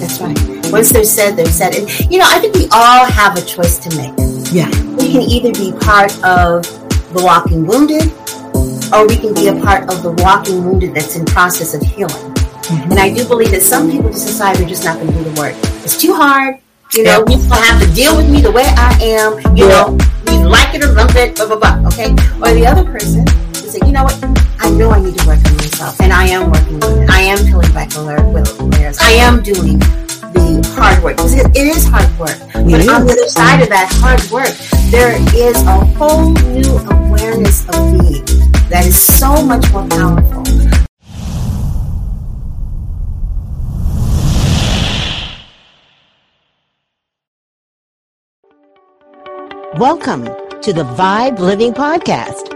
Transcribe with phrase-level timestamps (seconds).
[0.00, 0.38] That's right.
[0.72, 1.74] Once they're said, they're said.
[1.74, 4.12] And, you know, I think we all have a choice to make.
[4.52, 4.68] Yeah.
[4.96, 6.64] We can either be part of
[7.12, 8.12] the walking wounded,
[8.92, 12.14] or we can be a part of the walking wounded that's in process of healing.
[12.14, 12.90] Mm-hmm.
[12.92, 15.24] And I do believe that some people in decide they're just not going to do
[15.24, 15.54] the work.
[15.84, 16.56] It's too hard.
[16.94, 19.56] You know, you have to deal with me the way I am.
[19.56, 19.98] You know,
[20.30, 21.88] you like it or lump it, blah, blah, blah.
[21.88, 22.10] Okay?
[22.42, 23.24] Or the other person
[23.84, 24.16] you know what?
[24.60, 26.00] I know I need to work on myself.
[26.00, 27.10] And I am working on it.
[27.10, 28.98] I am peeling back the layers.
[29.00, 31.16] I am doing the hard work.
[31.16, 32.38] Because it, it is hard work.
[32.52, 34.54] But on the other side of that hard work,
[34.90, 38.24] there is a whole new awareness of being
[38.70, 40.44] that is so much more powerful.
[49.78, 50.24] Welcome
[50.62, 52.55] to the Vibe Living Podcast,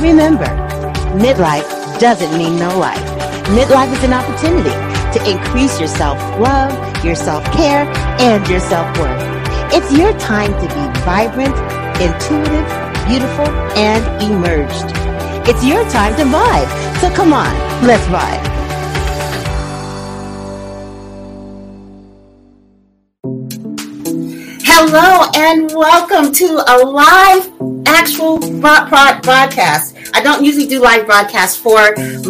[0.00, 0.46] Remember,
[1.20, 1.68] midlife
[2.00, 3.04] doesn't mean no life.
[3.52, 4.70] Midlife is an opportunity
[5.12, 7.84] to increase your self-love, your self-care,
[8.18, 9.20] and your self-worth.
[9.74, 11.54] It's your time to be vibrant,
[12.00, 12.66] intuitive,
[13.06, 14.88] beautiful, and emerged.
[15.46, 17.00] It's your time to vibe.
[17.00, 17.52] So come on,
[17.86, 18.69] let's vibe.
[24.72, 27.50] Hello and welcome to a live
[27.86, 29.96] actual broadcast.
[30.14, 31.76] I don't usually do live broadcasts for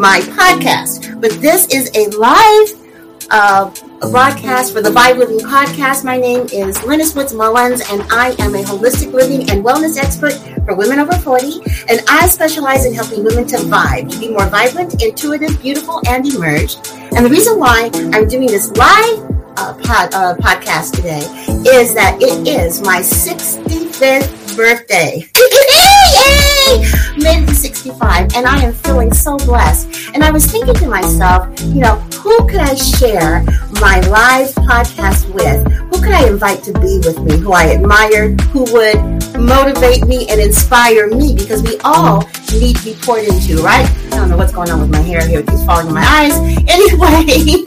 [0.01, 3.71] my podcast, but this is a live uh,
[4.11, 6.03] broadcast for the Vibe Living Podcast.
[6.03, 10.33] My name is Lennis Woods Mullins, and I am a holistic living and wellness expert
[10.65, 11.61] for women over 40.
[11.91, 16.27] And I specialize in helping women to vibe, to be more vibrant, intuitive, beautiful, and
[16.27, 16.91] emerged.
[17.15, 21.21] And the reason why I'm doing this live uh, pod, uh, podcast today
[21.69, 25.25] is that it is my 65th birthday.
[25.37, 27.45] Yay!
[27.47, 30.11] The 65, and I am feeling so blessed.
[30.15, 33.43] And I was thinking to myself, you know, who could I share
[33.81, 35.67] my live podcast with?
[35.73, 37.39] Who could I invite to be with me?
[37.39, 38.41] Who I admired?
[38.53, 38.99] Who would
[39.39, 41.35] motivate me and inspire me?
[41.35, 42.23] Because we all
[42.59, 43.89] need to be poured into, right?
[44.13, 45.41] I don't know what's going on with my hair here.
[45.41, 46.35] It keeps falling in my eyes.
[46.71, 47.63] Anyway,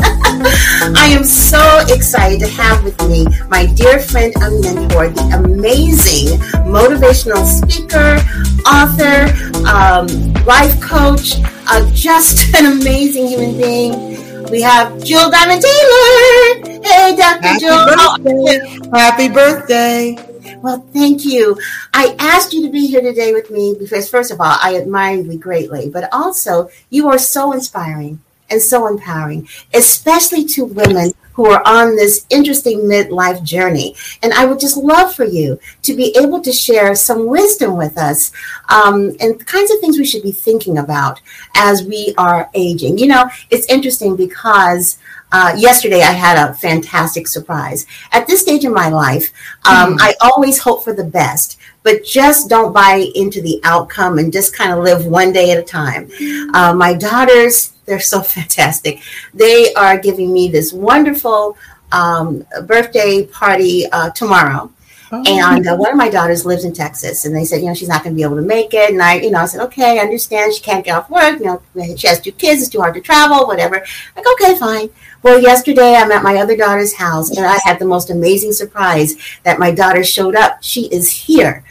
[0.96, 6.40] I am so excited to have with me my dear friend and mentor, the amazing
[6.66, 8.18] motivational speaker,
[8.66, 9.28] author,
[9.68, 10.08] um,
[10.46, 11.36] life coach,
[11.68, 14.52] uh, just an amazing human being.
[14.52, 16.82] We have Jewel Diamond Taylor.
[16.84, 17.48] Hey, Dr.
[17.48, 17.86] Happy Jewel.
[17.88, 18.90] Birthday.
[18.98, 20.33] Happy birthday.
[20.64, 21.60] Well, thank you.
[21.94, 25.18] I asked you to be here today with me because, first of all, I admire
[25.18, 31.48] you greatly, but also you are so inspiring and so empowering, especially to women who
[31.48, 33.94] are on this interesting midlife journey.
[34.22, 37.98] And I would just love for you to be able to share some wisdom with
[37.98, 38.32] us
[38.70, 41.20] um, and kinds of things we should be thinking about
[41.56, 43.00] as we are aging.
[43.00, 44.98] You know, it's interesting because
[45.34, 47.88] uh, yesterday I had a fantastic surprise.
[48.12, 49.34] At this stage in my life,
[49.66, 49.98] um, mm.
[50.00, 54.56] I always hope for the best, but just don't buy into the outcome and just
[54.56, 56.10] kind of live one day at a time.
[56.54, 59.02] Uh, my daughters, they're so fantastic.
[59.34, 61.58] They are giving me this wonderful
[61.92, 64.72] um, birthday party uh, tomorrow.
[65.16, 65.24] Oh.
[65.28, 67.88] And uh, one of my daughters lives in Texas, and they said, you know, she's
[67.88, 68.90] not going to be able to make it.
[68.90, 70.56] And I, you know, I said, okay, I understand.
[70.56, 71.38] She can't get off work.
[71.38, 72.64] You know, she has two kids.
[72.64, 73.46] It's too hard to travel.
[73.46, 73.86] Whatever.
[74.16, 74.90] Like, okay, fine.
[75.22, 79.16] Well, yesterday I'm at my other daughter's house, and I had the most amazing surprise
[79.44, 80.64] that my daughter showed up.
[80.64, 81.64] She is here.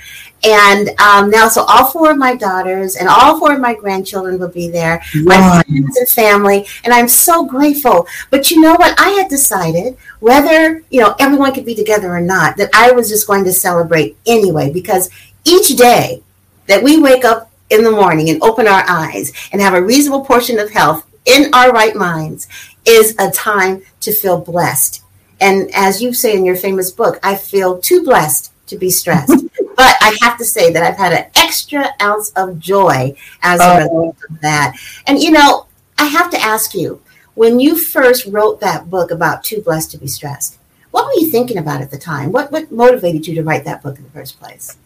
[0.45, 4.39] And um, now, so all four of my daughters and all four of my grandchildren
[4.41, 5.23] will be there, wow.
[5.25, 8.07] my friends and family, and I'm so grateful.
[8.31, 8.99] But you know what?
[8.99, 13.09] I had decided whether you know everyone could be together or not that I was
[13.09, 15.11] just going to celebrate anyway because
[15.45, 16.23] each day
[16.67, 20.25] that we wake up in the morning and open our eyes and have a reasonable
[20.25, 22.49] portion of health in our right minds
[22.85, 25.03] is a time to feel blessed.
[25.41, 29.33] And as you say in your famous book, I feel too blessed to be stressed.
[29.75, 33.65] But I have to say that I've had an extra ounce of joy as a
[33.65, 33.77] oh.
[33.79, 34.77] result of that.
[35.07, 35.67] And you know,
[35.97, 37.01] I have to ask you,
[37.35, 40.59] when you first wrote that book about Too Blessed to Be Stressed,
[40.91, 42.33] what were you thinking about at the time?
[42.33, 44.77] What what motivated you to write that book in the first place?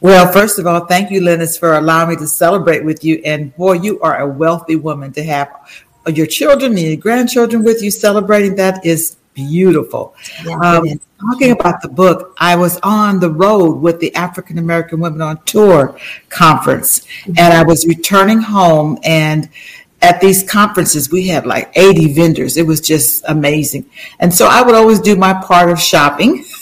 [0.00, 3.22] Well, first of all, thank you, Lennis, for allowing me to celebrate with you.
[3.24, 5.48] And boy, you are a wealthy woman to have
[6.06, 8.56] your children and your grandchildren with you celebrating.
[8.56, 10.16] That is beautiful.
[10.44, 14.98] Yeah, um, talking about the book, I was on the road with the African American
[14.98, 15.96] Women on Tour
[16.30, 17.34] conference, mm-hmm.
[17.38, 18.98] and I was returning home.
[19.04, 19.48] And
[20.02, 22.56] at these conferences, we had like 80 vendors.
[22.56, 23.88] It was just amazing.
[24.18, 26.44] And so I would always do my part of shopping.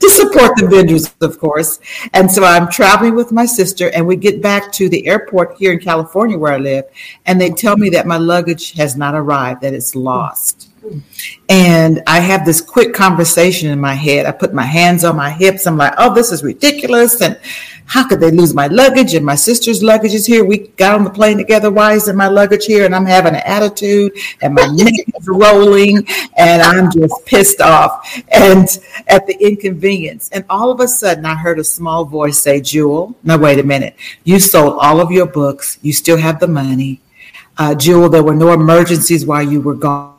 [0.00, 1.78] to support the vendors, of course.
[2.14, 5.72] And so I'm traveling with my sister, and we get back to the airport here
[5.72, 6.86] in California where I live,
[7.26, 10.69] and they tell me that my luggage has not arrived, that it's lost.
[11.48, 14.26] And I have this quick conversation in my head.
[14.26, 15.66] I put my hands on my hips.
[15.66, 17.20] I'm like, oh, this is ridiculous.
[17.20, 17.38] And
[17.86, 19.14] how could they lose my luggage?
[19.14, 20.44] And my sister's luggage is here.
[20.44, 21.70] We got on the plane together.
[21.70, 22.84] Why isn't my luggage here?
[22.84, 26.06] And I'm having an attitude and my neck is rolling
[26.36, 28.68] and I'm just pissed off and
[29.08, 30.30] at the inconvenience.
[30.32, 33.64] And all of a sudden, I heard a small voice say, Jewel, no, wait a
[33.64, 33.96] minute.
[34.22, 35.78] You sold all of your books.
[35.82, 37.00] You still have the money.
[37.58, 40.09] Uh, Jewel, there were no emergencies while you were gone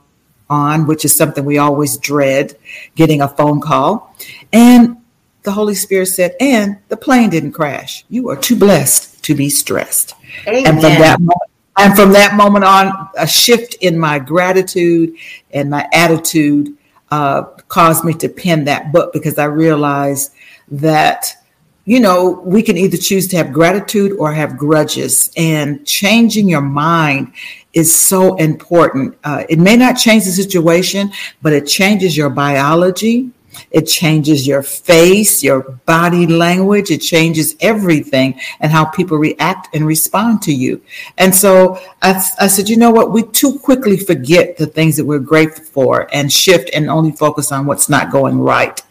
[0.51, 2.55] on, which is something we always dread
[2.95, 4.15] getting a phone call.
[4.53, 4.97] And
[5.43, 8.05] the Holy Spirit said, and the plane didn't crash.
[8.09, 10.13] You are too blessed to be stressed.
[10.47, 10.67] Amen.
[10.67, 15.15] And from that moment, and from that moment on, a shift in my gratitude
[15.51, 16.77] and my attitude
[17.09, 20.31] uh, caused me to pen that book because I realized
[20.69, 21.35] that
[21.85, 25.31] you know, we can either choose to have gratitude or have grudges.
[25.35, 27.33] And changing your mind
[27.73, 29.17] is so important.
[29.23, 33.31] Uh, it may not change the situation, but it changes your biology.
[33.69, 36.89] It changes your face, your body language.
[36.89, 40.81] It changes everything and how people react and respond to you.
[41.17, 43.11] And so I, I said, you know what?
[43.11, 47.51] We too quickly forget the things that we're grateful for and shift and only focus
[47.51, 48.81] on what's not going right.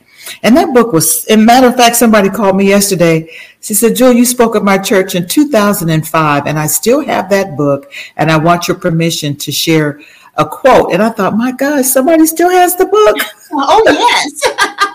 [0.43, 3.31] And that book was, in matter of fact, somebody called me yesterday.
[3.61, 7.57] She said, Jewel, you spoke at my church in 2005, and I still have that
[7.57, 10.01] book, and I want your permission to share
[10.37, 10.93] a quote.
[10.93, 13.17] And I thought, my God, somebody still has the book.
[13.53, 14.87] oh, yes.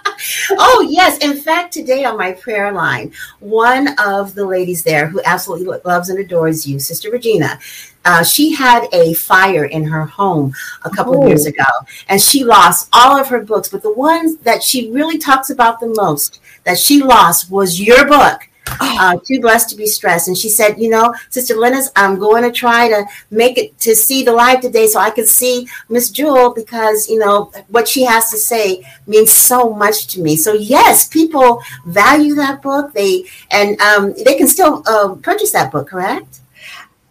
[0.52, 1.18] oh, yes.
[1.20, 6.10] In fact, today on my prayer line, one of the ladies there who absolutely loves
[6.10, 7.60] and adores you, Sister Regina,
[8.06, 11.24] uh, she had a fire in her home a couple oh.
[11.24, 11.64] of years ago,
[12.08, 13.70] and she lost all of her books.
[13.70, 18.08] But the ones that she really talks about the most that she lost was your
[18.08, 18.48] book.
[18.82, 18.98] Oh.
[19.00, 20.28] Uh, too blessed to be stressed.
[20.28, 23.96] And she said, You know, Sister Lennis, I'm going to try to make it to
[23.96, 28.04] see the live today so I can see Miss Jewel because, you know, what she
[28.04, 30.36] has to say means so much to me.
[30.36, 32.94] So, yes, people value that book.
[32.94, 36.42] They and um, they can still uh, purchase that book, correct?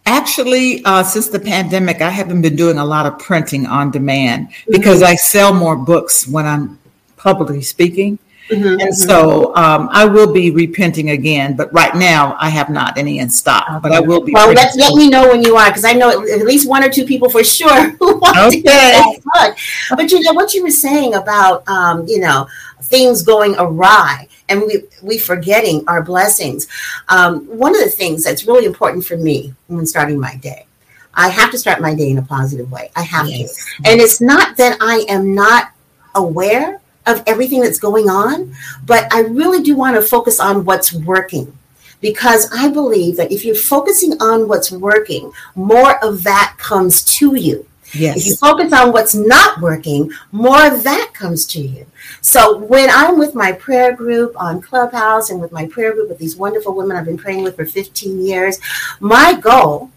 [0.05, 4.49] Actually, uh, since the pandemic, I haven't been doing a lot of printing on demand
[4.69, 5.13] because mm-hmm.
[5.13, 6.77] I sell more books when I'm
[7.17, 8.19] publicly speaking.
[8.49, 8.91] Mm-hmm, and mm-hmm.
[8.91, 13.29] so um, I will be repenting again, but right now I have not any in
[13.29, 13.65] stock.
[13.67, 13.79] Okay.
[13.81, 14.33] But I will be.
[14.33, 16.89] Well, let, let me know when you are, because I know at least one or
[16.89, 18.57] two people for sure who want okay.
[18.57, 19.57] to get that book.
[19.97, 22.47] But you know what you were saying about um, you know
[22.81, 26.67] things going awry and we we forgetting our blessings.
[27.09, 30.65] Um, one of the things that's really important for me when starting my day,
[31.13, 32.91] I have to start my day in a positive way.
[32.95, 33.55] I have yes.
[33.55, 35.71] to, and it's not that I am not
[36.13, 38.55] aware of everything that's going on,
[38.85, 41.57] but I really do want to focus on what's working
[42.01, 47.35] because I believe that if you're focusing on what's working, more of that comes to
[47.35, 47.65] you.
[47.93, 48.17] Yes.
[48.17, 51.85] If you focus on what's not working, more of that comes to you.
[52.21, 56.17] So when I'm with my prayer group on Clubhouse and with my prayer group with
[56.17, 58.59] these wonderful women I've been praying with for 15 years,
[58.99, 59.91] my goal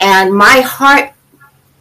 [0.00, 1.12] and my heart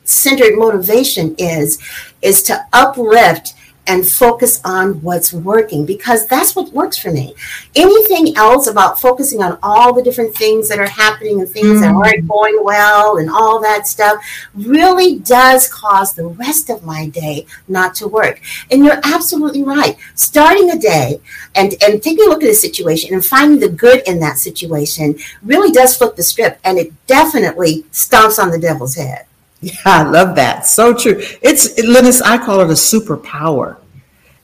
[0.04, 1.80] centered motivation is
[2.22, 3.54] is to uplift
[3.92, 7.36] and focus on what's working because that's what works for me.
[7.76, 11.82] Anything else about focusing on all the different things that are happening and things mm.
[11.82, 14.24] that aren't going well and all that stuff
[14.56, 18.40] really does cause the rest of my day not to work.
[18.72, 19.98] And you're absolutely right.
[20.16, 21.20] Starting a day
[21.56, 25.18] and, and taking a look at a situation and finding the good in that situation
[25.44, 29.26] really does flip the script and it definitely stomps on the devil's head.
[29.62, 30.66] Yeah, I love that.
[30.66, 31.22] So true.
[31.42, 33.78] It's Lennis, I call it a superpower.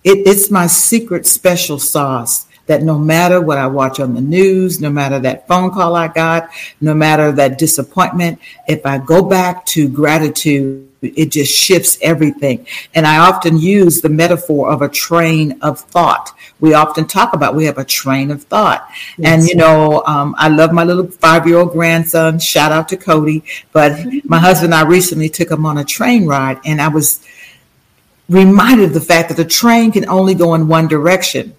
[0.04, 4.80] It, it's my secret special sauce that no matter what I watch on the news,
[4.80, 6.50] no matter that phone call I got,
[6.80, 12.66] no matter that disappointment, if I go back to gratitude, it just shifts everything.
[12.94, 16.34] And I often use the metaphor of a train of thought.
[16.60, 18.88] We often talk about we have a train of thought.
[19.18, 19.32] Yes.
[19.32, 22.40] And, you know, um, I love my little five year old grandson.
[22.40, 23.44] Shout out to Cody.
[23.72, 27.24] But my husband and I recently took him on a train ride, and I was
[28.30, 31.56] reminded of the fact that the train can only go in one direction.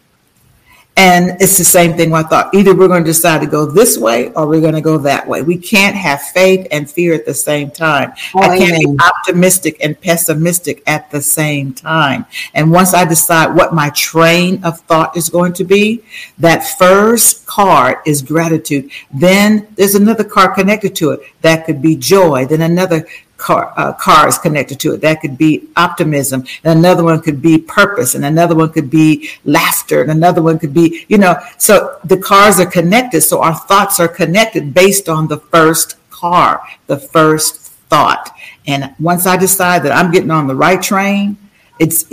[0.99, 2.13] And it's the same thing.
[2.13, 4.81] I thought either we're going to decide to go this way or we're going to
[4.81, 5.43] go that way.
[5.43, 8.15] We can't have faith and fear at the same time.
[8.35, 8.97] Oh, I can't amen.
[8.97, 12.27] be optimistic and pessimistic at the same time.
[12.53, 16.03] And once I decide what my train of thought is going to be,
[16.41, 18.91] that first card is gratitude.
[19.15, 22.45] Then there's another card connected to it that could be joy.
[22.45, 23.07] Then another
[23.39, 25.01] car, uh, cars connected to it.
[25.01, 29.31] That could be optimism, and another one could be purpose, and another one could be
[29.45, 33.23] laughter, and another one could be, you know, so the cars are connected.
[33.23, 37.57] So our thoughts are connected based on the first car, the first
[37.89, 38.37] thought.
[38.67, 41.39] And once I decide that I'm getting on the right train,
[41.79, 42.05] it's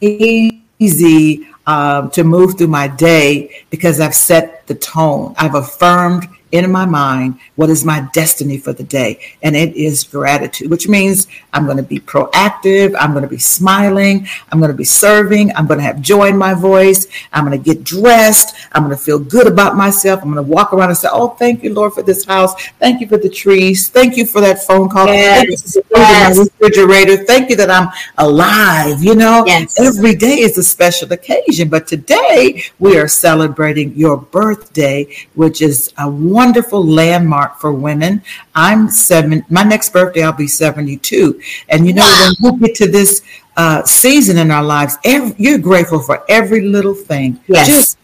[0.00, 5.34] easy um, to move through my day because I've set the tone.
[5.38, 9.18] I've affirmed in my mind what is my destiny for the day.
[9.42, 12.94] And it is gratitude, which means I'm going to be proactive.
[12.98, 14.26] I'm going to be smiling.
[14.50, 15.54] I'm going to be serving.
[15.56, 17.08] I'm going to have joy in my voice.
[17.32, 18.54] I'm going to get dressed.
[18.72, 20.22] I'm going to feel good about myself.
[20.22, 22.54] I'm going to walk around and say, Oh, thank you, Lord, for this house.
[22.78, 23.88] Thank you for the trees.
[23.88, 25.06] Thank you for that phone call.
[25.06, 25.74] Yes.
[25.74, 26.38] Thank you yes.
[26.38, 27.24] refrigerator.
[27.24, 29.02] Thank you that I'm alive.
[29.02, 29.78] You know, yes.
[29.80, 31.68] every day is a special occasion.
[31.68, 38.22] But today we are celebrating your birthday, which is a wonderful wonderful landmark for women.
[38.54, 41.40] I'm seven, my next birthday, I'll be 72.
[41.70, 42.32] And you know, wow.
[42.40, 43.22] when we get to this
[43.56, 47.40] uh, season in our lives, every, you're grateful for every little thing.
[47.46, 47.66] Yes.
[47.66, 47.98] Just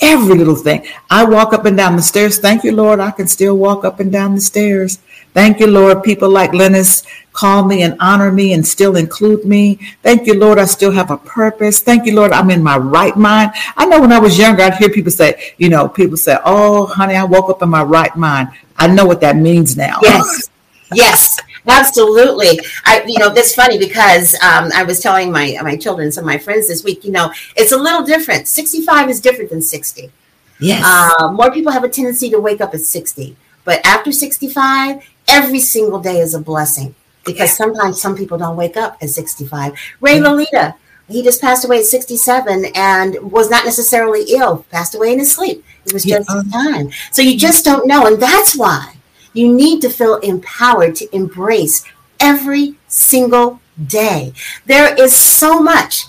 [0.00, 0.86] every little thing.
[1.08, 2.38] I walk up and down the stairs.
[2.38, 3.00] Thank you, Lord.
[3.00, 4.98] I can still walk up and down the stairs.
[5.32, 6.02] Thank you, Lord.
[6.02, 9.78] People like Lennis call me and honor me and still include me.
[10.02, 10.58] Thank you, Lord.
[10.58, 11.80] I still have a purpose.
[11.80, 12.32] Thank you, Lord.
[12.32, 13.52] I'm in my right mind.
[13.76, 16.86] I know when I was younger, I'd hear people say, you know, people say, oh,
[16.86, 18.48] honey, I woke up in my right mind.
[18.76, 20.00] I know what that means now.
[20.02, 20.50] Yes.
[20.92, 21.38] yes.
[21.66, 22.60] Absolutely.
[22.84, 26.26] I, you know, that's funny because um, I was telling my my children, some of
[26.26, 27.04] my friends this week.
[27.04, 28.48] You know, it's a little different.
[28.48, 30.10] Sixty five is different than sixty.
[30.58, 30.84] Yes.
[30.84, 33.36] Uh, more people have a tendency to wake up at sixty.
[33.64, 38.76] But after 65, every single day is a blessing because sometimes some people don't wake
[38.76, 39.74] up at 65.
[40.00, 40.24] Ray mm-hmm.
[40.24, 40.74] Lolita,
[41.08, 45.32] he just passed away at 67 and was not necessarily ill, passed away in his
[45.32, 45.64] sleep.
[45.84, 46.42] It was just yeah.
[46.52, 46.90] time.
[47.12, 48.06] So you just don't know.
[48.06, 48.94] And that's why
[49.32, 51.84] you need to feel empowered to embrace
[52.18, 54.32] every single day.
[54.66, 56.04] There is so much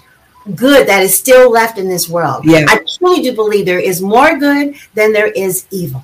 [0.55, 2.45] good that is still left in this world.
[2.45, 2.65] Yeah.
[2.67, 6.03] I truly do believe there is more good than there is evil.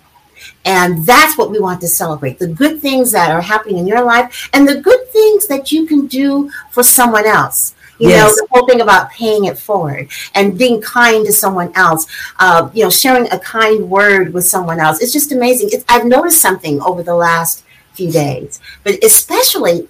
[0.66, 4.04] And that's what we want to celebrate the good things that are happening in your
[4.04, 7.74] life and the good things that you can do for someone else.
[8.00, 8.24] You yes.
[8.24, 12.06] know, the whole thing about paying it forward and being kind to someone else,
[12.39, 15.01] uh, you know, sharing a kind word with someone else.
[15.01, 15.70] It's just amazing.
[15.72, 17.63] It's, I've noticed something over the last
[17.94, 19.88] few days, but especially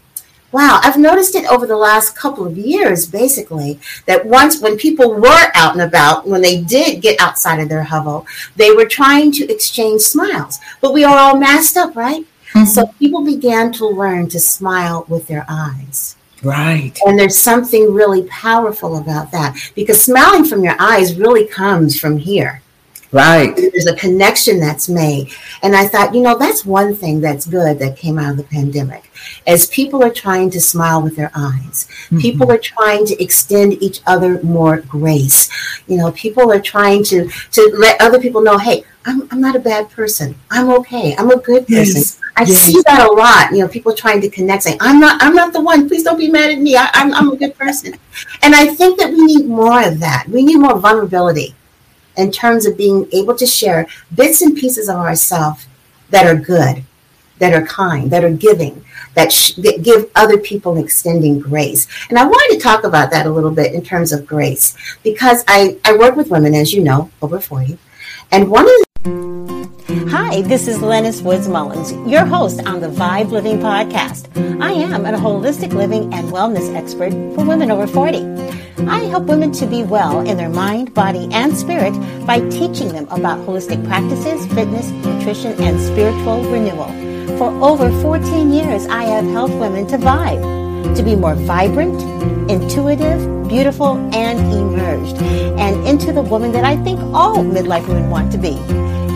[0.54, 5.14] Wow, I've noticed it over the last couple of years, basically, that once when people
[5.14, 9.34] were out and about, when they did get outside of their hovel, they were trying
[9.34, 10.58] to exchange smiles.
[10.80, 12.26] But we are all masked up, right?
[12.54, 12.64] Mm-hmm.
[12.64, 16.16] So people began to learn to smile with their eyes.
[16.44, 16.98] Right.
[17.06, 22.18] And there's something really powerful about that because smiling from your eyes really comes from
[22.18, 22.62] here.
[23.12, 23.56] Right.
[23.56, 25.32] There's a connection that's made.
[25.64, 28.44] And I thought, you know, that's one thing that's good that came out of the
[28.44, 29.10] pandemic.
[29.46, 32.20] As people are trying to smile with their eyes, mm-hmm.
[32.20, 35.50] people are trying to extend each other more grace.
[35.88, 39.56] You know, people are trying to to let other people know, hey, I'm, I'm not
[39.56, 40.36] a bad person.
[40.52, 41.16] I'm okay.
[41.18, 42.02] I'm a good person.
[42.02, 42.20] Yes.
[42.36, 42.66] I yes.
[42.66, 43.52] see that a lot.
[43.52, 45.24] You know, people trying to connect, saying, "I'm not.
[45.24, 45.88] I'm not the one.
[45.88, 46.76] Please don't be mad at me.
[46.76, 47.98] I, I'm, I'm a good person."
[48.44, 50.28] And I think that we need more of that.
[50.28, 51.56] We need more vulnerability
[52.18, 55.68] in terms of being able to share bits and pieces of ourselves
[56.10, 56.84] that are good,
[57.40, 58.84] that are kind, that are giving,
[59.14, 61.88] that, sh- that give other people extending grace.
[62.10, 65.44] And I wanted to talk about that a little bit in terms of grace because
[65.48, 67.78] I, I work with women, as you know, over 40.
[68.32, 68.72] And one of
[69.04, 69.37] the
[70.20, 74.26] Hi, this is Lennis Woods Mullins, your host on the Vibe Living Podcast.
[74.60, 78.26] I am a holistic living and wellness expert for women over 40.
[78.88, 81.94] I help women to be well in their mind, body, and spirit
[82.26, 86.88] by teaching them about holistic practices, fitness, nutrition, and spiritual renewal.
[87.38, 92.02] For over 14 years, I have helped women to vibe, to be more vibrant,
[92.50, 95.22] intuitive, beautiful, and emerged,
[95.62, 98.58] and into the woman that I think all midlife women want to be.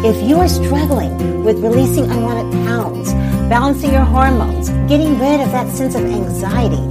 [0.04, 3.14] If you are struggling with releasing unwanted pounds,
[3.50, 6.82] balancing your hormones, getting rid of that sense of anxiety,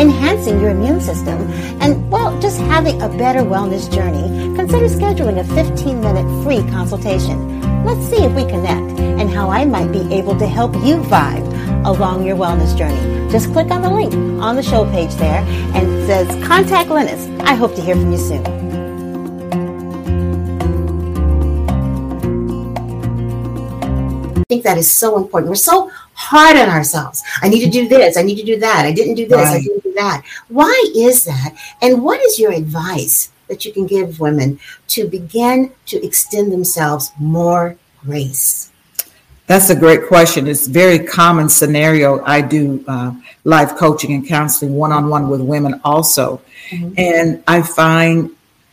[0.00, 1.50] enhancing your immune system,
[1.80, 7.60] and, well, just having a better wellness journey, consider scheduling a 15 minute free consultation.
[7.84, 11.84] Let's see if we connect and how I might be able to help you vibe
[11.84, 13.32] along your wellness journey.
[13.32, 15.40] Just click on the link on the show page there
[15.74, 17.26] and says Contact Lennis.
[17.40, 18.79] I hope to hear from you soon.
[24.50, 25.48] Think that is so important.
[25.48, 27.22] We're so hard on ourselves.
[27.40, 28.16] I need to do this.
[28.16, 28.84] I need to do that.
[28.84, 29.38] I didn't do this.
[29.38, 29.58] Right.
[29.58, 30.24] I didn't do that.
[30.48, 31.54] Why is that?
[31.80, 37.12] And what is your advice that you can give women to begin to extend themselves
[37.18, 38.72] more grace?
[39.46, 40.48] That's a great question.
[40.48, 42.22] It's a very common scenario.
[42.24, 43.12] I do uh,
[43.44, 46.42] life coaching and counseling one on one with women also.
[46.70, 46.94] Mm-hmm.
[46.98, 48.30] And I find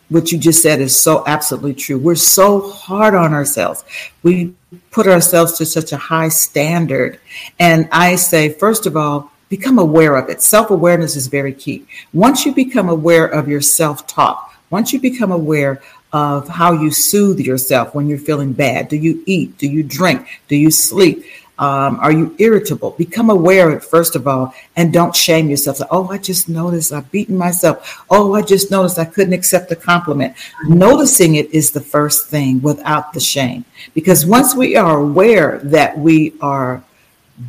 [0.09, 1.97] what you just said is so absolutely true.
[1.97, 3.83] We're so hard on ourselves.
[4.23, 4.53] We
[4.91, 7.19] put ourselves to such a high standard.
[7.59, 10.41] And I say, first of all, become aware of it.
[10.41, 11.85] Self awareness is very key.
[12.13, 15.81] Once you become aware of your self talk, once you become aware
[16.13, 19.57] of how you soothe yourself when you're feeling bad, do you eat?
[19.57, 20.25] Do you drink?
[20.47, 21.25] Do you sleep?
[21.59, 22.91] Um, are you irritable?
[22.91, 25.79] Become aware of it, first of all, and don't shame yourself.
[25.79, 28.05] Like, oh, I just noticed I've beaten myself.
[28.09, 30.35] Oh, I just noticed I couldn't accept a compliment.
[30.67, 33.65] Noticing it is the first thing without the shame.
[33.93, 36.83] Because once we are aware that we are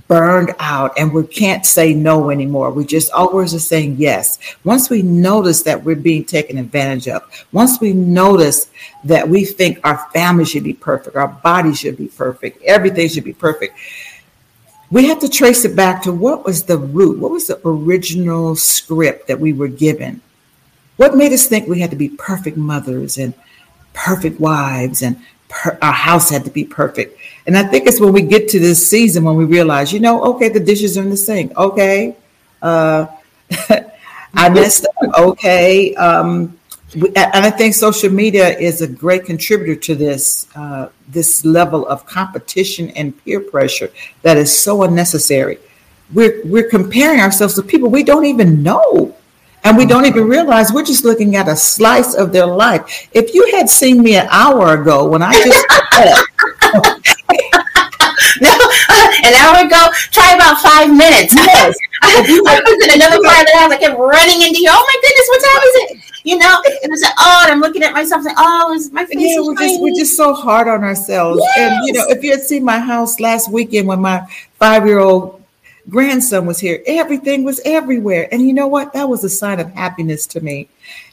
[0.06, 2.70] burned out and we can't say no anymore.
[2.70, 4.38] We just always are saying yes.
[4.64, 8.70] Once we notice that we're being taken advantage of, once we notice
[9.04, 13.24] that we think our family should be perfect, our body should be perfect, everything should
[13.24, 13.78] be perfect,
[14.90, 18.56] we have to trace it back to what was the root, what was the original
[18.56, 20.20] script that we were given?
[20.96, 23.34] What made us think we had to be perfect mothers and
[23.92, 27.18] perfect wives and per- our house had to be perfect?
[27.48, 30.22] And I think it's when we get to this season when we realize, you know,
[30.34, 31.56] okay, the dishes are in the sink.
[31.56, 32.14] Okay.
[32.60, 33.06] Uh,
[34.34, 35.18] I messed up.
[35.18, 35.94] Okay.
[35.94, 36.58] Um,
[36.94, 42.04] and I think social media is a great contributor to this uh, this level of
[42.04, 43.90] competition and peer pressure
[44.20, 45.56] that is so unnecessary.
[46.12, 49.16] We're we're comparing ourselves to people we don't even know,
[49.64, 53.08] and we don't even realize we're just looking at a slice of their life.
[53.12, 57.06] If you had seen me an hour ago when I just
[59.28, 61.34] an hour ago, try about five minutes.
[61.48, 61.76] Yes.
[62.02, 63.72] I, was in another part of the house.
[63.72, 64.68] I kept running into you.
[64.70, 66.18] Oh my goodness, what time is it?
[66.24, 69.04] You know, and I said, oh, and I'm looking at myself saying, oh, is my
[69.04, 71.40] face yeah, we're just we're just so hard on ourselves.
[71.42, 71.58] Yes.
[71.58, 74.26] And you know, if you had seen my house last weekend when my
[74.58, 75.42] five year old
[75.88, 78.28] grandson was here, everything was everywhere.
[78.30, 78.92] And you know what?
[78.92, 80.68] That was a sign of happiness to me.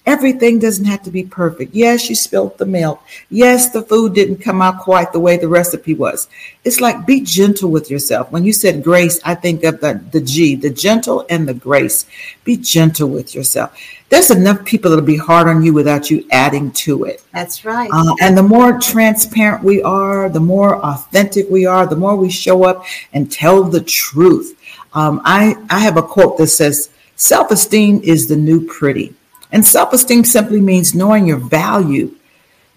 [0.05, 1.73] Everything doesn't have to be perfect.
[1.73, 3.01] Yes, you spilled the milk.
[3.29, 6.27] Yes, the food didn't come out quite the way the recipe was.
[6.63, 8.31] It's like be gentle with yourself.
[8.31, 12.05] When you said grace, I think of the, the G, the gentle and the grace.
[12.43, 13.75] Be gentle with yourself.
[14.09, 17.23] There's enough people that'll be hard on you without you adding to it.
[17.33, 17.89] That's right.
[17.91, 22.29] Uh, and the more transparent we are, the more authentic we are, the more we
[22.29, 24.55] show up and tell the truth.
[24.93, 29.15] Um, I, I have a quote that says, Self esteem is the new pretty.
[29.55, 32.13] And self esteem simply means knowing your value,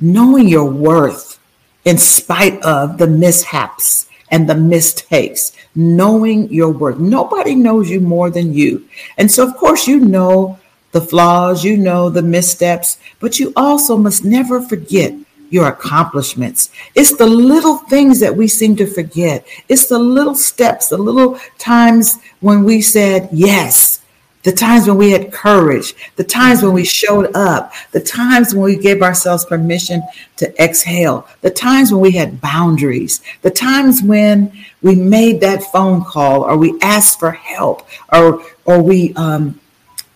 [0.01, 1.41] knowing your worth
[1.85, 7.01] in spite of the mishaps and the mistakes, knowing your worth.
[7.01, 8.89] Nobody knows you more than you.
[9.17, 10.61] And so, of course, you know
[10.93, 15.13] the flaws, you know the missteps, but you also must never forget
[15.51, 16.71] your accomplishments.
[16.95, 19.45] It's the little things that we seem to forget.
[19.69, 23.98] It's the little steps, the little times when we said yes
[24.45, 28.65] the times when we had courage, the times when we showed up, the times when
[28.65, 30.03] we gave ourselves permission
[30.37, 36.05] to exhale, the times when we had boundaries, the times when we made that phone
[36.05, 39.59] call or we asked for help or or we um,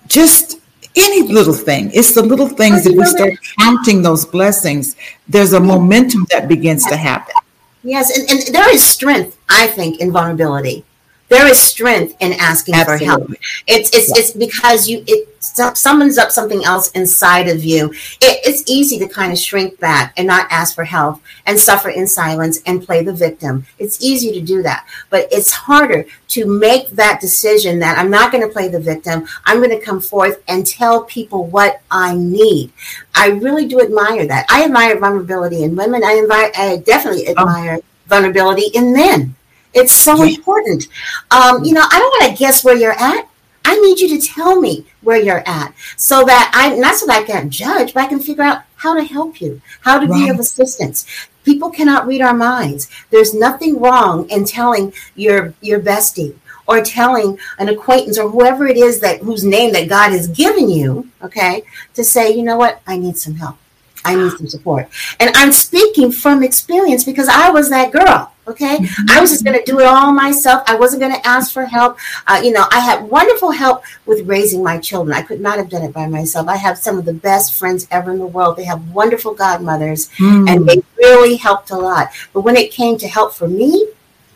[0.06, 0.60] just
[0.94, 1.90] any little thing.
[1.92, 4.94] It's the little things that we start counting those blessings.
[5.26, 7.34] There's a momentum that begins to happen.
[7.82, 10.84] Yes, and, and there is strength, I think, in vulnerability
[11.32, 13.06] there is strength in asking Absolutely.
[13.06, 13.30] for help.
[13.66, 14.14] It's it's yeah.
[14.18, 17.90] it's because you it summons up something else inside of you.
[18.20, 21.88] It, it's easy to kind of shrink back and not ask for help and suffer
[21.88, 23.66] in silence and play the victim.
[23.78, 28.30] It's easy to do that, but it's harder to make that decision that I'm not
[28.30, 29.26] going to play the victim.
[29.46, 32.72] I'm going to come forth and tell people what I need.
[33.14, 34.46] I really do admire that.
[34.50, 36.04] I admire vulnerability in women.
[36.04, 37.30] I, admire, I definitely oh.
[37.32, 37.84] admire oh.
[38.06, 39.34] vulnerability in men
[39.74, 40.88] it's so important.
[41.30, 43.28] Um, you know, I don't want to guess where you're at.
[43.64, 47.22] I need you to tell me where you're at so that I, not so that
[47.22, 50.24] I can judge, but I can figure out how to help you, how to right.
[50.24, 51.06] be of assistance.
[51.44, 52.88] People cannot read our minds.
[53.10, 58.76] There's nothing wrong in telling your, your bestie or telling an acquaintance or whoever it
[58.76, 61.62] is that whose name that God has given you, okay,
[61.94, 63.56] to say, you know what, I need some help.
[64.04, 64.88] I need some support.
[65.20, 68.32] And I'm speaking from experience because I was that girl.
[68.48, 68.76] Okay.
[68.76, 69.10] Mm-hmm.
[69.10, 70.64] I was just going to do it all myself.
[70.66, 71.96] I wasn't going to ask for help.
[72.26, 75.16] Uh, you know, I had wonderful help with raising my children.
[75.16, 76.48] I could not have done it by myself.
[76.48, 78.56] I have some of the best friends ever in the world.
[78.56, 80.50] They have wonderful godmothers mm.
[80.50, 82.10] and they really helped a lot.
[82.32, 83.86] But when it came to help for me,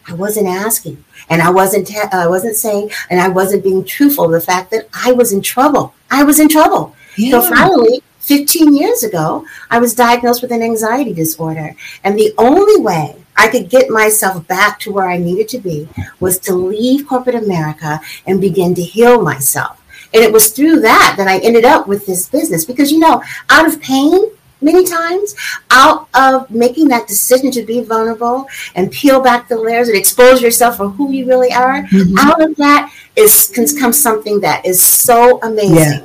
[0.09, 4.29] I wasn't asking, and I wasn't ta- I wasn't saying, and I wasn't being truthful.
[4.29, 6.95] The fact that I was in trouble, I was in trouble.
[7.17, 7.41] Yeah.
[7.41, 12.81] So finally, 15 years ago, I was diagnosed with an anxiety disorder, and the only
[12.81, 17.07] way I could get myself back to where I needed to be was to leave
[17.07, 19.81] corporate America and begin to heal myself.
[20.13, 23.23] And it was through that that I ended up with this business because, you know,
[23.51, 25.35] out of pain, many times
[25.71, 30.41] out of making that decision to be vulnerable and peel back the layers and expose
[30.41, 32.19] yourself for who you really are mm-hmm.
[32.19, 36.05] out of that is can come something that is so amazing yeah.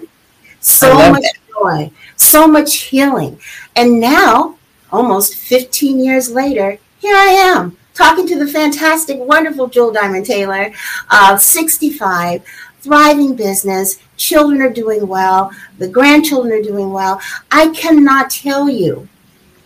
[0.59, 1.33] so much that.
[1.49, 3.39] joy so much healing
[3.75, 4.57] and now
[4.91, 10.71] almost 15 years later here i am talking to the fantastic wonderful jewel diamond taylor
[11.09, 12.43] uh, 65
[12.81, 13.97] thriving business.
[14.17, 15.51] Children are doing well.
[15.77, 17.21] The grandchildren are doing well.
[17.51, 19.07] I cannot tell you